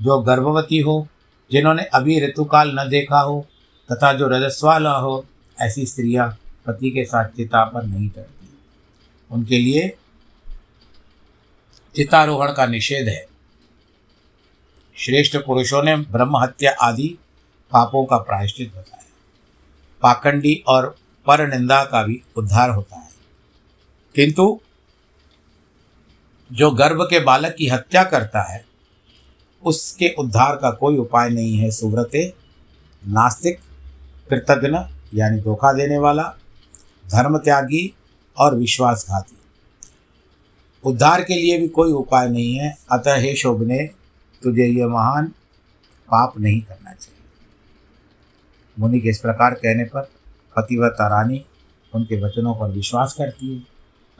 जो 0.00 0.18
गर्भवती 0.18 0.78
हो, 0.78 1.08
जिन्होंने 1.52 1.82
अभी 1.82 2.26
ऋतुकाल 2.26 2.78
न 2.80 2.88
देखा 2.88 3.20
हो, 3.20 3.46
तथा 3.92 4.12
जो 4.12 4.28
रजस्वाल 4.28 4.86
हो, 4.86 5.26
ऐसी 5.60 5.86
स्त्रियाँ 5.86 6.38
पति 6.66 6.90
के 6.90 7.04
साथ 7.04 7.24
चिता 7.24 7.64
पर 7.64 7.82
नहीं 7.82 8.08
चढ़ती। 8.08 8.58
उनके 9.30 9.58
लिए 9.58 9.96
चितारोहण 11.96 12.52
का 12.52 12.66
निषेध 12.66 13.08
है। 13.08 13.31
श्रेष्ठ 14.96 15.36
पुरुषों 15.36 15.82
ने 15.82 15.96
ब्रह्म 15.96 16.36
हत्या 16.36 16.72
आदि 16.82 17.18
पापों 17.72 18.04
का 18.04 18.16
प्रायश्चित 18.16 18.70
बताया। 18.70 19.04
पाखंडी 20.02 20.64
और 20.66 20.96
पर 21.26 21.48
निंदा 21.48 21.84
का 21.84 22.02
भी 22.02 22.22
उद्धार 22.36 22.70
होता 22.70 22.96
है। 22.96 23.08
किंतु 24.14 24.60
जो 26.52 26.70
गर्भ 26.70 27.06
के 27.10 27.20
बालक 27.20 27.54
की 27.58 27.68
हत्या 27.68 28.04
करता 28.04 28.52
है, 28.52 28.64
उसके 29.64 30.14
उद्धार 30.18 30.56
का 30.56 30.70
कोई 30.70 30.96
उपाय 30.96 31.30
नहीं 31.30 31.58
है। 31.58 31.70
सुव्रते, 31.70 32.34
नास्तिक, 33.08 33.60
कृतज्ञ 34.30 34.68
यानी 35.18 35.40
धोखा 35.40 35.72
देने 35.72 35.98
वाला 35.98 36.34
धर्म 37.06 37.38
त्यागी 37.38 37.96
और 38.38 38.54
विश्वासघाती। 38.54 39.36
उद्धार 40.84 41.24
के 41.24 41.34
लिए 41.34 41.58
भी 41.58 41.68
कोई 41.68 41.92
उपाय 41.92 42.28
नहीं 42.28 42.54
है। 42.54 42.76
अतः 42.92 43.14
हे 43.14 43.36
शोभने 43.36 44.01
तुझे 44.42 44.66
यह 44.66 44.86
महान 44.86 45.26
पाप 46.10 46.38
नहीं 46.38 46.60
करना 46.60 46.92
चाहिए। 46.92 47.20
मुनि 48.78 49.00
के 49.00 49.08
इस 49.08 49.20
प्रकार 49.20 49.54
कहने 49.54 49.84
पर 49.84 50.02
पतिव्रता 50.56 51.08
रानी 51.08 51.44
उनके 51.94 52.22
वचनों 52.22 52.54
पर 52.54 52.70
विश्वास 52.70 53.14
करती 53.14 53.56
है 53.56 53.62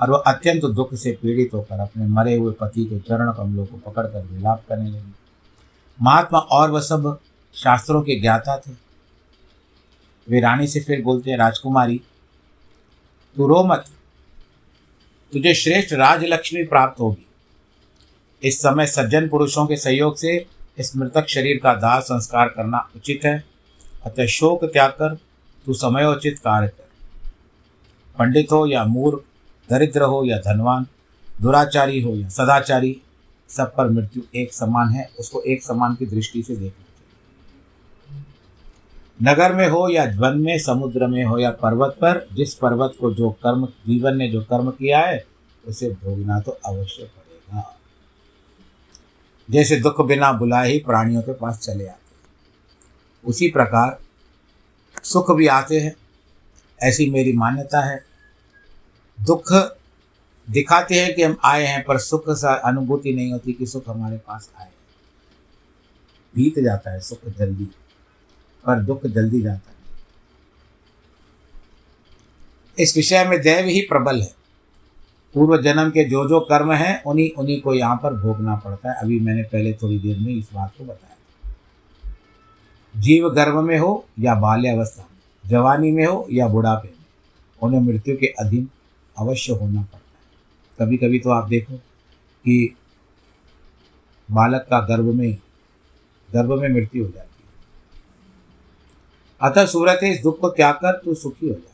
और 0.01 0.11
वह 0.11 0.23
अत्यंत 0.27 0.65
दुख 0.65 0.95
से 0.95 1.19
पीड़ित 1.23 1.51
होकर 1.55 1.81
अपने 1.81 2.07
मरे 2.07 2.37
हुए 2.37 2.55
पति 2.61 2.85
के 2.85 2.99
चरण 2.99 3.33
कमलों 3.33 3.67
को 3.67 3.77
पकड़कर 3.77 4.27
विलाप 4.27 4.65
करने 4.69 4.91
लगी। 4.91 5.15
महात्मा 6.03 6.39
और 6.39 6.71
वह 6.71 6.81
सब 6.81 7.21
शास्त्रों 7.55 8.03
के 8.03 8.21
ज्ञाता 8.21 8.59
थे। 8.59 8.71
वे 10.29 10.41
रानी 10.41 10.67
से 10.67 10.81
फिर 10.81 11.03
बोलते 11.03 11.31
हैं, 11.31 11.39
राजकुमारी, 11.39 12.01
तू 13.37 13.47
रो 13.49 13.65
मत। 13.65 13.85
तुझे 15.33 15.55
श्रेष्ठ 15.55 15.93
राजलक्ष्मी 15.93 16.65
प्राप्त 16.65 17.01
होगी। 17.01 17.27
इस 18.43 18.59
समय 18.59 18.87
सज्जन 18.87 19.29
पुरुषों 19.29 19.67
के 19.67 19.77
सहयोग 19.77 20.17
से 20.17 20.47
इस 20.79 20.97
मृतक 20.97 21.27
शरीर 21.29 21.61
का 21.63 21.75
दाह 21.75 22.01
संस्कार 22.01 22.49
करना 22.49 22.89
उचित 22.97 23.21
है। 23.25 23.45
अतः 24.05 24.27
शोक 24.27 24.65
त्याग 24.65 24.91
कर 24.91 25.15
तू 25.67 25.75
समयोचित 25.75 26.39
कार्य 26.39 26.69
कर। 26.69 26.89
पंडित 28.19 28.53
हो 28.53 28.67
या 28.67 28.85
मूर्ख, 28.85 29.25
दरिद्र 29.71 30.03
हो 30.03 30.25
या 30.25 30.39
धनवान, 30.39 30.87
दुराचारी 31.41 32.03
हो 32.03 32.17
या 32.17 32.29
सदाचारी, 32.29 33.01
सब 33.49 33.75
पर 33.75 33.89
मृत्यु 33.89 34.23
एक 34.35 34.55
समान 34.55 34.89
है, 34.89 35.11
उसको 35.19 35.43
एक 35.43 35.63
समान 35.63 35.95
की 35.95 36.07
दृष्टि 36.07 36.43
से 36.43 36.57
देखना 36.57 36.85
चाहिए। 36.85 36.93
नगर 39.23 39.53
में 39.53 39.69
हो 39.69 39.89
या 39.89 40.13
वन 40.17 40.39
में, 40.39 40.59
समुद्र 40.59 41.07
में 41.07 41.25
हो 41.25 41.39
या 41.39 41.51
पर्वत 41.51 41.91
पर, 41.91 42.29
जिस 42.33 42.55
पर्वत 42.55 42.95
को 43.01 43.15
जो 43.15 43.31
कर्म, 43.31 43.67
जीवन 43.67 44.17
ने 44.17 44.29
जो 44.29 44.41
कर्म 44.41 44.71
किया 44.71 45.01
है, 45.01 45.25
उसे 45.67 45.91
भोगना 45.91 46.41
तो 46.41 46.59
अवश्य 46.67 47.11
जैसे 49.51 49.77
दुख 49.77 50.01
बिना 50.01 50.33
बुलाए 50.33 50.73
ही 50.73 50.79
प्राणियों 50.79 51.23
के 51.23 51.33
पास 51.33 51.59
चले 51.59 51.87
आते 51.89 52.03
उसी 53.25 53.49
प्रकार 53.49 53.99
सुख 55.03 55.31
भी 55.31 55.47
आते 55.47 55.81
हैं। 55.81 55.95
ऐसी 56.83 57.11
मेरी 57.11 57.33
मान्यता 57.33 57.81
है। 57.81 58.05
दुख 59.21 59.53
दिखाते 60.51 60.95
हैं 60.95 61.15
कि 61.15 61.23
हम 61.23 61.37
आए 61.45 61.67
हैं, 61.67 61.85
पर 61.85 61.99
सुख 61.99 62.25
सा 62.31 62.55
अनुभूति 62.55 63.15
नहीं 63.15 63.33
होती 63.33 63.53
कि 63.53 63.67
सुख 63.67 63.89
हमारे 63.89 64.19
पास 64.19 64.51
आए 64.61 64.71
बीत 66.35 66.59
जाता 66.59 66.91
है 66.91 67.01
सुख 67.01 67.29
जल्दी, 67.39 67.65
पर 68.67 68.81
दुख 68.81 69.07
जल्दी 69.07 69.41
जाता 69.43 69.71
है। 69.71 69.77
इस 72.79 72.97
विषय 72.97 73.25
में 73.25 73.41
दैव 73.41 73.67
ही 73.67 73.81
प्रबल 73.81 74.21
है। 74.23 74.42
पूर्व 75.35 75.63
जन्म 75.63 75.91
के 75.91 76.05
जो 76.05 76.29
जो 76.29 76.41
कर्म 76.41 76.73
हैं, 76.73 77.03
उन्हीं 77.03 77.31
उन्हीं 77.39 77.61
को 77.61 77.75
यहाँ 77.75 77.97
पर 77.97 78.15
भोगना 78.15 78.57
पड़ता 78.57 78.93
है। 78.93 79.01
अभी 79.01 79.21
मैंने 79.21 79.43
पहले 79.43 79.73
थोड़ी 79.73 79.99
देर 79.99 80.19
में 80.19 80.33
इस 80.35 80.49
बात 80.55 80.73
को 80.79 80.85
बताया। 80.85 81.09
जीव 82.95 83.29
गर्भ 83.31 83.59
में 83.59 83.79
हो 83.79 84.05
या 84.19 84.35
बाल्यावस्था 84.35 85.03
में, 85.03 85.51
जवानी 85.51 85.91
में 85.91 86.05
हो 86.07 86.27
या 86.33 86.49
बुढ़ापे 86.49 86.89
में, 86.89 87.05
उन्हें 87.63 87.81
मृत्यु 87.81 88.17
के 88.17 88.27
अधीन 88.27 88.69
अवश्य 89.17 89.53
होना 89.53 89.83
पड़ता 89.83 89.97
है। 89.97 90.81
कभी 90.81 90.97
कभी 90.97 91.19
तो 91.19 91.31
आप 91.31 91.49
देखो 91.49 91.77
कि 92.45 92.75
बालक 94.31 94.67
का 94.71 94.81
गर्भ 94.81 95.05
में 95.05 95.37
गर्भ 96.35 96.53
में 96.53 96.69
मृत्यु 96.69 97.05
हो 97.05 97.11
जाती 97.11 97.45
है। 97.45 97.51
अतः 99.41 99.67
सूरत 99.67 100.01
इस 100.05 100.23
दुख 100.23 100.41
को 100.41 100.49
त्याग 100.49 100.75
कर 100.75 101.01
तू 101.05 101.15
सुखी 101.15 101.49
हो 101.49 101.55
जा। 101.55 101.73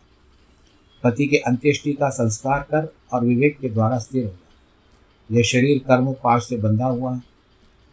पति 1.02 1.26
के 1.26 1.36
अंत्येष्टि 1.36 1.92
का 1.92 2.08
संस्कार 2.08 2.60
कर 2.60 2.86
और 3.12 3.24
विवेक 3.24 3.58
के 3.58 3.68
द्वारा 3.68 3.98
स्थिर 3.98 4.24
हो 4.24 4.30
जा 4.30 5.36
यह 5.36 5.42
शरीर 5.42 5.78
कर्म 5.78 6.12
पाश 6.14 6.48
से 6.48 6.56
बंधा 6.56 6.86
हुआ 6.86 7.14
है, 7.14 7.22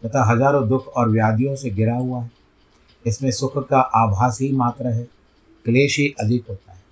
तथा 0.02 0.24
हज़ारों 0.24 0.68
दुख 0.68 0.86
और 0.88 1.08
व्याधियों 1.08 1.56
से 1.56 1.70
गिरा 1.70 1.94
हुआ 1.94 2.22
है। 2.22 2.30
इसमें 3.04 3.30
सुख 3.30 3.58
का 3.68 3.78
आभास 3.78 4.38
ही 4.40 4.50
मात्र 4.52 4.86
है, 4.86 5.02
क्लेश 5.66 5.98
ही 5.98 6.14
अधिक 6.20 6.48
होता 6.48 6.72
है। 6.72 6.84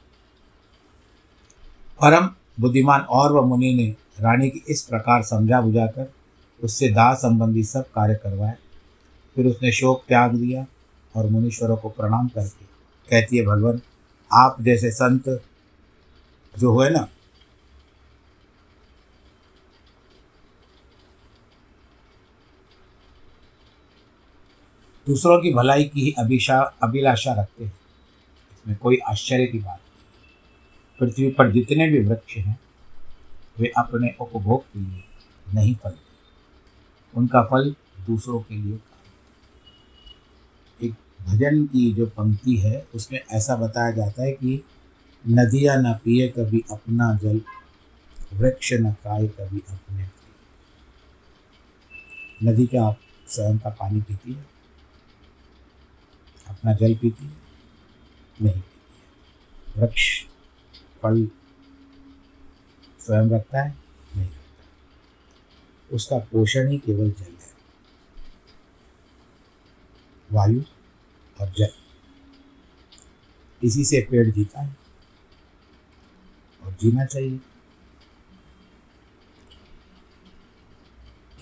परम 2.01 2.29
बुद्धिमान 2.61 3.01
और 3.01 3.33
व 3.33 3.43
मुनि 3.43 3.75
ने 3.75 3.87
रानी 4.21 4.51
की 4.51 4.63
इस 4.69 4.83
प्रकार 4.83 5.23
समझा 5.23 5.61
बुझाकर 5.61 6.13
उससे 6.61 6.89
दाह 6.89 7.15
संबंधी 7.15 7.63
सब 7.65 7.91
कार्य 7.95 8.15
करवाए। 8.15 8.55
फिर 9.37 9.47
उसने 9.47 9.73
शोक 9.73 10.05
त्याग 10.09 10.35
दिया 10.35 10.67
और 11.15 11.27
मुनीश्वरों 11.31 11.77
को 11.77 11.89
प्रणाम 11.89 12.29
करके 12.29 12.65
कहती 13.09 13.37
है, 13.37 13.45
भगवान, 13.45 13.81
आप 14.31 14.57
जैसे 14.61 14.91
संत 14.91 15.29
जो 16.55 16.73
हुए 16.73 16.89
ना 16.91 17.09
दूसरों 25.07 25.43
की 25.43 25.53
भलाई 25.55 25.85
की 25.85 26.01
ही 26.01 26.15
अभिशा, 26.19 26.61
अभिलाषा 26.61 27.33
रखते 27.33 27.65
हैं। 27.65 27.73
इसमें 28.53 28.77
कोई 28.77 28.97
आश्चर्य 28.97 29.47
की 29.47 29.59
बात 29.59 29.79
नहीं। 29.79 30.99
पृथ्वी 31.01 31.31
पर 31.31 31.53
जितने 31.53 31.89
भी 31.91 31.99
वृक्ष 32.05 32.37
हैं, 32.37 32.61
वे 33.59 33.73
अपने 33.79 34.15
उपभोग 34.21 34.65
के 34.65 34.79
लिए 34.79 35.05
नहीं 35.55 35.75
फलते 35.75 36.03
उनका 37.15 37.43
फल 37.43 37.75
दूसरों 38.07 38.41
के 38.41 38.55
लिए 38.55 38.79
एक 40.83 40.95
भजन 41.23 41.67
की 41.67 41.93
जो 41.93 42.07
पंक्ति 42.07 42.57
है, 42.57 42.87
उसमें 42.95 43.21
ऐसा 43.33 43.57
बताया 43.57 43.91
जाता 43.91 44.23
है 44.23 44.33
कि 44.33 44.65
नदियाँ 45.29 45.77
न 45.77 45.95
पिए 45.95 46.29
कभी 46.29 46.65
अपना 46.73 47.15
जल, 47.15 47.41
वृक्ष 48.33 48.73
न 48.73 48.93
खाए 48.93 49.27
कभी 49.29 49.63
अपने 49.71 50.09
नदी 52.43 52.67
क्या 52.67 52.85
आप 52.85 52.99
स्वयं 53.29 53.59
का 53.59 53.71
पानी 53.71 54.01
पीती 54.01 54.33
है? 54.33 54.54
अपना 56.55 56.73
जल 56.73 56.95
पीती 56.95 57.25
है, 57.25 57.37
नहीं 58.43 58.61
पीती 58.61 58.93
है। 59.73 59.81
वृक्ष, 59.81 60.25
फल 61.03 61.29
स्वयं 63.01 63.31
रखता 63.31 63.63
है, 63.63 63.77
नहीं 64.17 64.27
रखता 64.27 65.97
उसका 65.97 66.19
पोषण 66.19 66.69
ही 66.69 66.79
केवल 66.79 67.11
जल 67.11 67.37
है। 67.43 67.53
वायु 70.33 70.63
और 71.41 71.53
जल। 71.53 71.73
इसी 73.63 73.85
से 73.85 74.07
पेड़ 74.11 74.31
जीता 74.31 74.61
है 74.61 74.77
और 76.63 76.73
जीना 76.73 77.05
चाहिए। 77.05 77.41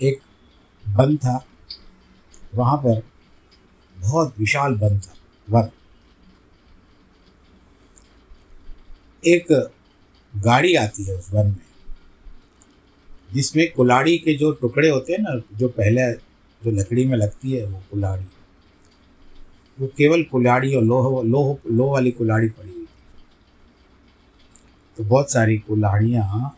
एक 0.01 0.21
वन 0.89 1.17
था, 1.17 1.45
वहाँ 2.55 2.77
पर 2.77 3.12
बहुत 4.03 4.33
विशाल 4.39 4.73
वन 4.73 4.99
था, 4.99 5.13
वन। 5.47 5.69
एक 9.23 9.51
गाड़ी 10.33 10.73
आती 10.75 11.03
है 11.03 11.15
उस 11.15 11.29
वन 11.33 11.47
में, 11.47 11.65
जिसमें 13.33 13.71
कुलाड़ी 13.73 14.17
के 14.17 14.33
जो 14.33 14.51
टुकड़े 14.51 14.89
होते 14.89 15.13
हैं 15.13 15.19
ना, 15.19 15.41
जो 15.53 15.67
पहले 15.69 16.11
जो 16.61 16.71
लकड़ी 16.71 17.05
में 17.05 17.17
लगती 17.17 17.51
है, 17.51 17.65
वो 17.65 17.83
कुलाड़ी 17.91 18.25
वो 19.77 19.87
केवल 19.87 20.23
कुलाड़ी 20.23 20.75
और 20.75 20.83
लोह 20.83 21.23
लोह 21.23 21.57
लोह 21.71 21.91
वाली 21.91 22.11
कुलाड़ी 22.11 22.49
पड़ी 22.49 22.71
हुई 22.71 22.81
थी। 22.81 22.87
तो 24.97 25.03
बहुत 25.03 25.31
सारी 25.31 25.57
कुल्हाड़ियाँ 25.57 26.57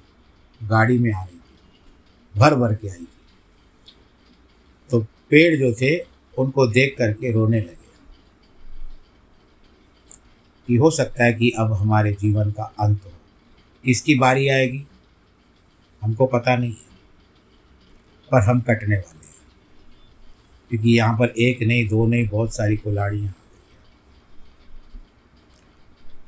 गाड़ी 0.62 0.98
में 1.00 1.12
आ 1.14 1.24
रही 1.24 1.36
थी 1.36 2.40
भर 2.40 2.56
भर 2.56 2.74
के 2.76 2.90
आई 2.90 2.98
थी। 2.98 3.08
तो 4.90 5.00
पेड़ 5.30 5.56
जो 5.60 5.72
थे 5.74 5.96
उनको 6.38 6.68
देख 6.68 6.96
करके 6.98 7.32
रोने 7.32 7.60
लगे। 7.60 7.84
कि 10.68 10.76
हो 10.76 10.90
सकता 10.92 11.24
है 11.24 11.34
कि 11.34 11.50
अब 11.60 11.74
हमारे 11.74 12.12
जीवन 12.14 12.52
का 12.52 12.64
अंत 12.80 13.02
हो। 13.06 13.12
किसकी 13.84 14.16
बारी 14.16 14.48
आएगी? 14.50 14.86
हमको 16.02 16.26
पता 16.28 16.56
नहीं 16.56 16.72
है, 16.72 16.94
पर 18.32 18.42
हम 18.42 18.62
कटने 18.62 18.96
वाले 18.96 19.18
हैं। 19.18 19.34
क्योंकि 20.72 20.98
यहाँ 20.98 21.18
पर 21.18 21.34
एक 21.40 21.62
नहीं, 21.62 21.88
दो 21.88 22.06
नहीं, 22.08 22.28
बहुत 22.28 22.56
सारी 22.56 22.78
कुल्हाड़ियाँ 22.78 23.34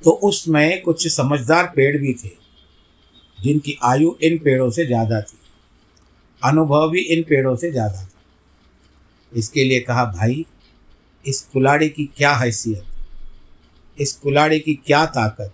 तो 0.04 0.12
उसमें 0.24 0.82
कुछ 0.82 1.08
समझदार 1.08 1.72
पेड़ 1.76 1.98
भी 1.98 2.14
थे, 2.16 2.30
जिनकी 3.38 3.78
आयु 3.84 4.14
इन 4.24 4.38
पेड़ों 4.38 4.70
से 4.72 4.86
ज़्यादा 4.86 5.22
थी, 5.22 5.38
अनुभव 6.42 6.90
भी 6.92 7.02
इन 7.08 7.24
पेड़ों 7.24 7.56
से 7.56 7.72
ज़्यादा 7.72 8.04
था। 8.04 8.17
इसके 9.34 9.64
लिए 9.64 9.80
कहा, 9.80 10.06
भाई, 10.06 10.46
इस 11.26 11.42
कुलाड़ी 11.54 11.90
की 11.90 12.06
क्या 12.18 12.36
हैसियत? 12.36 12.84
इस 13.98 14.14
कुलाड़ी 14.14 14.60
की 14.60 14.74
क्या 14.76 15.06
ताकत? 15.06 15.54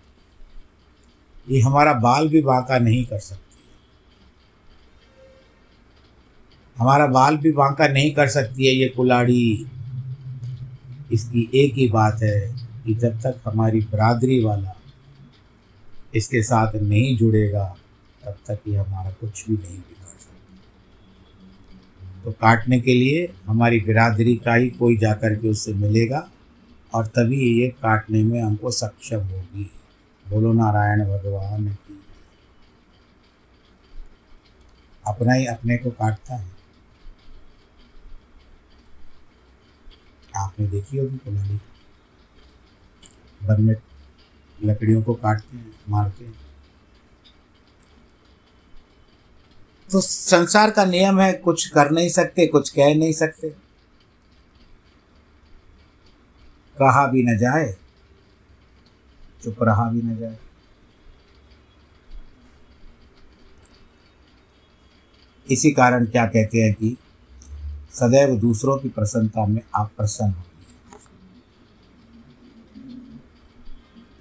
ये 1.49 1.59
हमारा 1.61 1.93
बाल 1.93 2.27
भी 2.27 2.41
बांका 2.41 2.79
नहीं 2.79 3.05
कर 3.05 3.19
सकती 3.19 3.39
हमारा 6.77 7.07
बाल 7.07 7.37
भी 7.37 7.51
बांका 7.51 7.87
नहीं 7.87 8.11
कर 8.11 8.27
सकती 8.27 8.67
है 8.67 8.73
ये 8.73 8.87
कुलाड़ी। 8.89 9.65
इसकी 11.11 11.49
एक 11.55 11.73
ही 11.73 11.87
बात 11.87 12.23
है 12.23 12.39
कि 12.85 12.93
जब 12.93 13.19
तक 13.21 13.41
हमारी 13.45 13.79
बरादरी 13.81 14.43
वाला 14.43 14.75
इसके 16.15 16.41
साथ 16.43 16.75
नहीं 16.75 17.17
जुड़ेगा, 17.17 17.65
तब 18.25 18.37
तक 18.47 18.59
ये 18.67 18.75
हमारा 18.75 19.11
कुछ 19.11 19.45
भी 19.49 19.55
नहीं 19.57 19.77
सकता 19.77 20.02
तो 22.23 22.31
काटने 22.31 22.81
के 22.81 22.93
लिए 22.93 23.33
हमारी 23.45 23.79
बिरादरी 23.79 24.35
का 24.35 24.53
ही 24.53 24.69
कोई 24.69 24.97
जाकर 24.97 25.35
के 25.35 25.49
उससे 25.49 25.73
मिलेगा 25.73 26.31
और 26.93 27.07
तभी 27.07 27.61
ये 27.61 27.69
काटने 27.69 28.23
में 28.23 28.41
हमको 28.41 28.71
सक्षम 28.71 29.19
होगी। 29.19 29.71
बोलो 30.29 30.53
नारायण 30.53 30.99
भगवान 30.99 31.73
की। 31.73 31.99
अपना 35.07 35.33
ही 35.33 35.45
अपने 35.45 35.77
को 35.77 35.89
काटता 35.89 36.35
है। 36.35 36.51
आपने 40.35 40.67
देखी 40.67 40.97
होगी 40.97 41.17
कुल्हाड़ी? 41.17 41.55
वन 43.43 43.61
में 43.61 43.75
लकड़ियों 44.63 45.03
को 45.03 45.13
काटते 45.13 45.57
हैं, 45.57 45.75
मारते 45.89 46.25
हैं। 46.25 46.42
तो 49.93 49.99
संसार 50.01 50.71
का 50.71 50.83
नियम 50.85 51.19
है, 51.21 51.33
कुछ 51.33 51.65
कर 51.67 51.89
नहीं 51.91 52.09
सकते, 52.09 52.45
कुछ 52.47 52.69
कह 52.69 52.93
नहीं 52.95 53.13
सकते। 53.13 53.49
कहा 56.77 57.05
भी 57.07 57.23
न 57.23 57.37
जाए, 57.37 57.65
चुप 59.43 59.63
रहा 59.63 59.89
भी 59.91 60.01
न 60.01 60.15
जाए। 60.17 60.37
इसी 65.47 65.71
कारण 65.71 66.05
क्या 66.05 66.25
कहते 66.25 66.61
हैं 66.61 66.73
कि 66.73 66.95
सदैव 67.93 68.35
दूसरों 68.37 68.77
की 68.77 68.89
प्रसन्नता 68.89 69.45
में 69.45 69.61
आप 69.75 69.91
प्रसन्न 69.97 70.31
हो। 70.31 70.43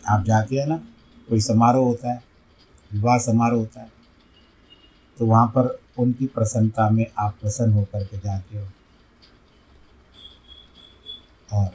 आप 0.08 0.24
जाते 0.24 0.56
हैं 0.56 0.66
ना, 0.66 0.76
कोई 1.28 1.40
समारोह 1.40 1.86
होता 1.86 2.12
है, 2.12 2.22
विवाह 2.92 3.18
समारोह 3.18 3.60
होता 3.60 3.80
है 3.80 3.91
तो 5.22 5.26
वहाँ 5.26 5.46
पर 5.46 5.80
उनकी 5.98 6.26
प्रसन्नता 6.26 6.90
में 6.90 7.06
आप 7.18 7.36
प्रसन्न 7.40 7.72
होकर 7.72 8.04
के 8.04 8.16
जाते 8.16 8.58
हो। 8.58 8.66
और 11.52 11.70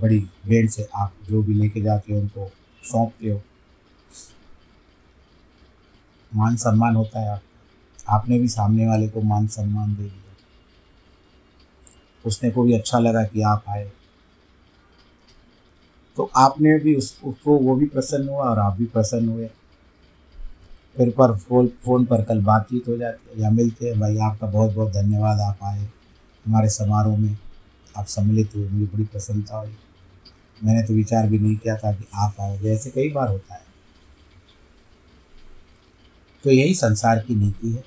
बड़ी 0.00 0.18
भेड़ 0.18 0.70
से 0.70 0.88
आप 0.94 1.12
जो 1.30 1.42
भी 1.42 1.54
लेके 1.54 1.80
जाते 1.80 2.12
हो, 2.12 2.20
उनको 2.20 2.50
सौंपते 2.84 3.30
हो। 3.30 3.42
मान 6.34 6.56
सम्मान 6.56 6.96
होता 6.96 7.20
है 7.20 7.28
आप 7.28 7.40
आपने 8.08 8.38
भी 8.38 8.48
सामने 8.48 8.86
वाले 8.86 9.08
को 9.08 9.20
मान 9.20 9.46
सम्मान 9.46 9.94
दे 9.94 10.02
दिया। 10.02 10.36
उसने 12.26 12.50
को 12.50 12.62
भी 12.62 12.74
अच्छा 12.74 12.98
लगा 12.98 13.24
कि 13.24 13.42
आप 13.42 13.64
आए। 13.68 13.92
तो 16.16 16.30
आपने 16.36 16.78
भी 16.78 16.94
उस, 16.94 17.20
उसको 17.24 17.58
वो 17.58 17.76
भी 17.76 17.86
प्रसन्न 17.86 18.28
हुआ 18.28 18.44
और 18.44 18.58
आप 18.58 18.72
भी 18.72 18.84
प्रसन्न 18.84 19.28
हुए। 19.28 19.50
फिर 20.98 21.10
पर 21.10 21.36
फ़ोन, 21.36 21.66
फ़ोन 21.66 22.04
पर 22.04 22.24
कल 22.24 22.40
बातचीत 22.40 22.88
हो 22.88 22.96
जाती 22.96 23.30
है 23.30 23.42
या 23.42 23.50
मिलते 23.50 23.86
हैं। 23.86 24.00
भाई, 24.00 24.18
आपका 24.18 24.46
बहुत 24.46 24.74
बहुत 24.74 24.92
धन्यवाद, 24.92 25.40
आप 25.40 25.58
आए 25.64 25.88
हमारे 26.46 26.68
समारोह 26.68 27.18
में। 27.18 27.38
आप 27.96 28.06
सम्मिलित 28.06 28.50
हुए, 28.56 28.68
मुझे 28.68 28.86
बड़ी 28.86 29.04
प्रसन्नता 29.04 29.58
हुई। 29.58 29.76
मैंने 30.64 30.82
तो 30.82 30.94
विचार 30.94 31.28
भी 31.28 31.38
नहीं 31.38 31.56
किया 31.56 31.76
था 31.76 31.92
कि 31.92 32.04
आप 32.14 32.34
आओगे, 32.40 32.74
ऐसे 32.74 32.90
कई 32.90 33.08
बार 33.08 33.28
होता 33.28 33.54
है। 33.54 33.60
तो 36.44 36.50
यही 36.50 36.74
संसार 36.74 37.18
की 37.18 37.34
नीति 37.34 37.72
है। 37.72 37.84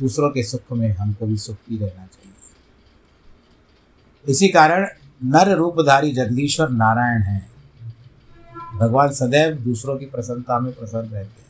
दूसरों 0.00 0.30
के 0.30 0.42
सुख 0.42 0.72
में 0.72 0.92
हमको 0.92 1.26
भी 1.26 1.36
सुखी 1.36 1.76
रहना 1.76 2.06
चाहिए। 2.06 2.32
इसी 4.28 4.48
कारण 4.48 4.88
नर 5.24 5.56
रूपधारी 5.56 6.14
जगदीश्वर 6.14 6.68
नारायण 6.68 7.22
हैं। 7.22 7.52
भगवान 8.78 9.12
सदैव 9.12 9.54
दूसरों 9.54 9.98
की 9.98 10.06
प्रसन्नता 10.06 10.60
में 10.60 10.72
प्रसन्न 10.72 11.02
रहते 11.02 11.40
हैं। 11.40 11.48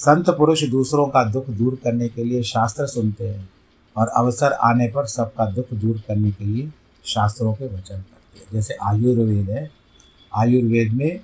संत 0.00 0.30
पुरुष 0.30 0.64
दूसरों 0.64 1.06
का 1.06 1.24
दुख 1.24 1.50
दूर 1.50 1.80
करने 1.84 2.08
के 2.08 2.24
लिए 2.24 2.42
शास्त्र 2.42 2.86
सुनते 2.86 3.28
हैं 3.28 3.50
और 3.96 4.08
अवसर 4.08 4.52
आने 4.52 4.88
पर 4.88 5.06
सबका 5.06 5.50
दुख 5.50 5.72
दूर 5.72 6.02
करने 6.08 6.30
के 6.30 6.44
लिए 6.44 6.72
शास्त्रों 7.04 7.54
के 7.54 7.66
वचन 7.66 7.96
करते 7.96 8.38
हैं। 8.38 8.46
जैसे 8.52 8.74
आयुर्वेद 8.74 9.50
है। 9.50 9.70
आयुर्वेद 10.34 10.92
में 10.92 11.20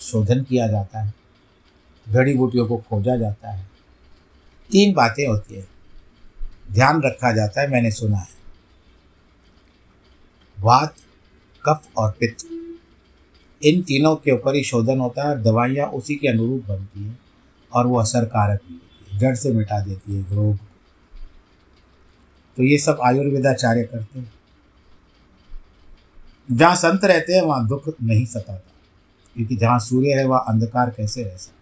शोधन 0.00 0.42
किया 0.42 0.68
जाता 0.68 1.00
है। 1.00 1.14
जड़ी 2.08 2.34
बूटियों 2.34 2.68
को 2.68 2.76
खोजा 2.76 3.16
जाता 3.16 3.50
है। 3.50 3.70
तीन 4.70 4.94
बातें 4.94 5.26
होती 5.26 5.54
है। 5.54 5.68
ध्यान 6.72 7.02
रखा 7.02 7.32
जाता 7.32 7.60
है, 7.60 7.70
मैंने 7.70 7.90
सुना 7.90 8.18
है। 8.18 8.28
वात, 10.60 10.94
कफ 11.68 11.88
और 11.96 12.10
पित्त। 12.10 12.48
इन 13.64 13.82
तीनों 13.82 14.16
के 14.16 14.30
ऊपर 14.30 14.54
ही 14.54 14.64
शोधन 14.64 14.98
होता 14.98 15.28
है 15.28 15.42
दवाइयाँ 15.42 15.86
उसी 15.86 16.16
के 16.16 16.28
अनुरूप 16.28 16.64
बनती 16.68 17.04
हैं। 17.04 17.19
और 17.74 17.86
वो 17.86 17.98
असरकारक 17.98 18.60
भी 18.68 18.74
होती 18.74 19.12
है, 19.12 19.18
जड़ 19.18 19.34
से 19.34 19.52
मिटा 19.52 19.80
देती 19.80 20.14
है 20.14 20.34
रोग। 20.34 20.56
तो 22.56 22.62
ये 22.62 22.78
सब 22.78 22.98
आयुर्वेदाचार्य 23.04 23.82
करते 23.82 24.18
हैं। 24.18 24.32
जहाँ 26.52 26.74
संत 26.76 27.04
रहते 27.04 27.32
हैं, 27.32 27.42
वहाँ 27.42 27.66
दुख 27.66 27.94
नहीं 28.02 28.26
सताता, 28.26 28.72
क्योंकि 29.36 29.56
जहाँ 29.56 29.78
सूर्य 29.78 30.12
है, 30.12 30.26
वहाँ 30.26 30.44
अंधकार 30.48 30.90
कैसे 30.90 31.24
रह 31.24 31.36
सकता 31.36 31.56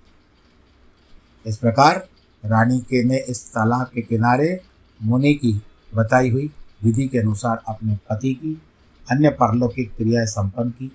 इस 1.47 1.59
प्रकार 1.59 2.09
रानी 2.44 2.79
के 2.81 3.05
ने 3.05 3.18
इस 3.18 3.51
तालाब 3.51 3.90
के 3.94 4.03
किनारे 4.03 4.61
मुनि 5.03 5.35
की 5.35 5.62
बताई 5.94 6.31
हुई 6.31 6.51
विधि 6.83 7.09
के 7.09 7.18
अनुसार 7.18 7.62
अपने 7.68 7.97
पति 8.11 8.35
की, 8.35 8.62
अन्य 9.11 9.29
परलौकिक 9.29 9.97
क्रियाएँ 9.97 10.27
संपन्न 10.27 10.71
की। 10.71 10.92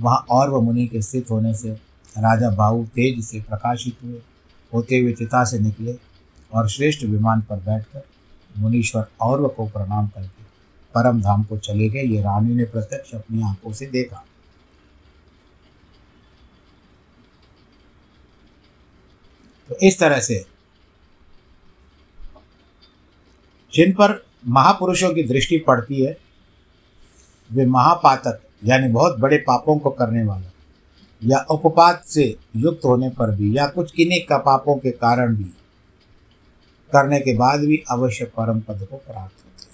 वहाँ 0.00 0.24
और 0.30 0.50
वह 0.50 0.60
मुनि 0.60 0.86
के 0.86 1.02
स्थित 1.02 1.30
होने 1.30 1.54
से 1.54 1.70
राजा 2.16 2.50
बाहु 2.50 2.84
तेज 2.84 3.24
से 3.24 3.40
प्रकाशित 3.40 3.96
हुए, 4.04 4.20
होते 4.72 4.98
हुए 4.98 5.12
चिता 5.12 5.44
से 5.44 5.58
निकले 5.58 5.98
और 6.52 6.68
श्रेष्ठ 6.68 7.04
विमान 7.04 7.40
पर 7.40 7.56
बैठकर 7.56 8.02
मुनीश्वर 8.58 9.06
और 9.20 9.48
को 9.48 9.66
प्रणाम 9.66 10.08
करके 10.08 10.42
परम 10.94 11.20
धाम 11.22 11.42
को 11.42 11.58
चले 11.58 11.88
गए। 11.88 12.02
ये 12.02 12.20
रानी 12.22 12.54
ने 12.54 12.64
प्रत्यक्ष 12.64 13.14
अपनी 13.14 13.42
आँखों 13.42 13.72
से 13.72 13.86
देखा। 13.86 14.24
तो 19.68 19.76
इस 19.82 19.98
तरह 19.98 20.20
से 20.20 20.44
जिन 23.72 23.92
पर 23.92 24.26
महापुरुषों 24.46 25.14
की 25.14 25.22
दृष्टि 25.22 25.58
पड़ती 25.58 26.04
है, 26.04 26.16
वे 27.52 27.66
महापातक, 27.66 28.40
यानी 28.64 28.88
बहुत 28.88 29.18
बड़े 29.18 29.36
पापों 29.36 29.78
को 29.78 29.90
करने 29.90 30.24
वाला। 30.24 30.50
या 31.24 31.38
उपपात 31.50 32.04
से 32.04 32.24
युक्त 32.56 32.84
होने 32.84 33.08
पर 33.10 33.34
भी, 33.36 33.56
या 33.56 33.66
कुछ 33.66 33.92
किन्हीं 33.92 34.20
का 34.26 34.38
पापों 34.38 34.76
के 34.76 34.90
कारण 34.90 35.36
भी 35.36 35.50
करने 36.92 37.20
के 37.20 37.36
बाद 37.36 37.60
भी 37.60 37.82
अवश्य 37.90 38.24
परम 38.36 38.60
पद 38.60 38.86
को 38.90 38.96
प्राप्त 38.96 39.44
होते 39.44 39.62
हैं। 39.62 39.72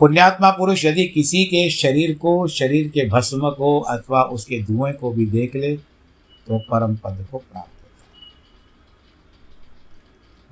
पुण्यात्मा 0.00 0.50
पुरुष 0.50 0.84
यदि 0.84 1.06
किसी 1.06 1.44
के 1.44 1.68
शरीर 1.70 2.16
को, 2.18 2.46
शरीर 2.48 2.88
के 2.88 3.08
भस्म 3.08 3.50
को 3.50 3.78
अथवा 3.80 4.22
उसके 4.24 4.62
धुएँ 4.62 4.92
को 4.92 5.10
भी 5.10 5.26
देख 5.26 5.56
ले 5.56 5.76
तो 5.76 6.58
परम 6.70 6.96
पद 6.96 7.26
को 7.30 7.38
प्राप्त 7.38 7.82
होता 7.82 8.04
है। 8.06 8.20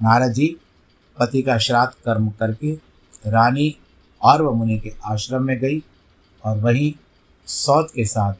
नारद 0.00 0.32
जी, 0.32 0.56
पति 1.18 1.42
का 1.42 1.58
श्राद्ध 1.58 1.92
कर्म 2.04 2.28
करके 2.30 2.72
रानी 3.26 3.74
और 4.22 4.42
मुनि 4.50 4.78
के 4.78 4.92
आश्रम 5.04 5.42
में 5.42 5.58
गई 5.58 5.82
और 6.44 6.58
वहीं 6.58 6.92
सौत 7.48 7.88
के 7.94 8.04
साथ 8.04 8.34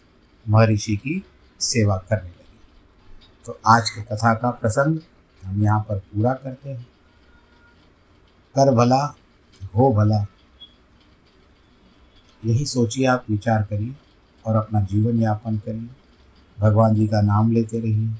महर्षि 0.48 0.96
की 0.96 1.24
सेवा 1.60 1.96
करने 1.96 2.28
लगी। 2.28 2.58
तो 3.46 3.60
आज 3.66 3.90
की 3.90 4.02
कथा 4.02 4.34
का 4.34 4.50
प्रसंग 4.50 4.98
हम 5.44 5.62
यहाँ 5.62 5.80
पर 5.80 5.98
पूरा 5.98 6.34
करते 6.34 6.70
हैं। 6.70 6.86
कर 8.54 8.74
भला, 8.74 9.14
हो 9.76 9.92
भला। 9.92 10.26
यही 12.44 12.66
सोचिए 12.66 13.06
आप, 13.06 13.24
विचार 13.30 13.62
करिए 13.62 13.96
और 14.46 14.56
अपना 14.56 14.80
जीवन 14.80 15.20
यापन 15.20 15.58
करिए। 15.58 15.88
भगवान 16.58 16.94
जी 16.94 17.06
का 17.06 17.20
नाम 17.20 17.52
लेते 17.52 17.80
रहिए। 17.80 18.14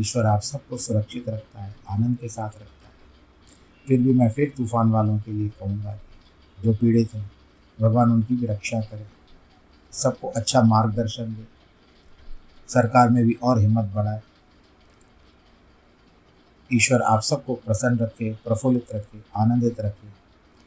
ईश्वर 0.00 0.26
आप 0.26 0.40
सबको 0.40 0.76
सुरक्षित 0.76 1.28
रखता 1.28 1.62
है, 1.62 1.76
आनंद 1.90 2.18
के 2.18 2.28
साथ 2.28 2.48
रखता 2.48 2.88
है। 2.88 2.94
फिर 3.88 4.00
भी 4.00 4.12
मैं 4.12 4.30
फिर 4.30 4.52
तूफ़ान 4.56 4.90
वालों 4.90 5.18
के 5.18 5.32
लिए 5.32 5.48
कहूँगा, 5.48 6.00
जो 6.64 6.74
पीड़ित 6.74 7.14
हैं, 7.14 7.30
भगवान 7.80 8.12
उनकी 8.12 8.36
भी 8.36 8.46
रक्षा 8.46 8.80
करे। 8.80 9.13
सबको 9.94 10.28
अच्छा 10.28 10.62
मार्गदर्शन 10.62 11.24
दे। 11.24 11.44
सरकार 12.68 13.08
में 13.08 13.24
भी 13.24 13.38
और 13.42 13.58
हिम्मत 13.58 13.84
बढ़ाए। 13.84 14.20
ईश्वर 16.72 17.02
आप 17.02 17.20
सबको 17.20 17.54
प्रसन्न 17.54 17.98
रखे, 17.98 18.34
प्रफुल्लित 18.34 18.86
रखे, 18.94 19.18
आनंदित 19.36 19.80
रखे। 19.80 20.14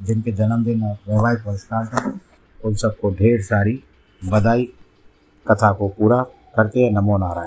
जिनके 0.06 0.32
जन्मदिन 0.32 0.84
और 0.84 0.98
वैवाहिक 1.08 1.48
वर्षगांठ 1.48 1.94
है, 1.94 2.22
उन 2.66 2.76
सबको 2.76 3.12
ढेर 3.12 3.42
सारी 3.42 3.84
बधाई, 4.26 4.66
कथा 5.52 5.74
को 5.74 5.88
पूरा 5.88 6.24
करते 6.56 6.80
हैं। 6.80 6.92
नमो 6.92 7.18
नारायण। 7.18 7.46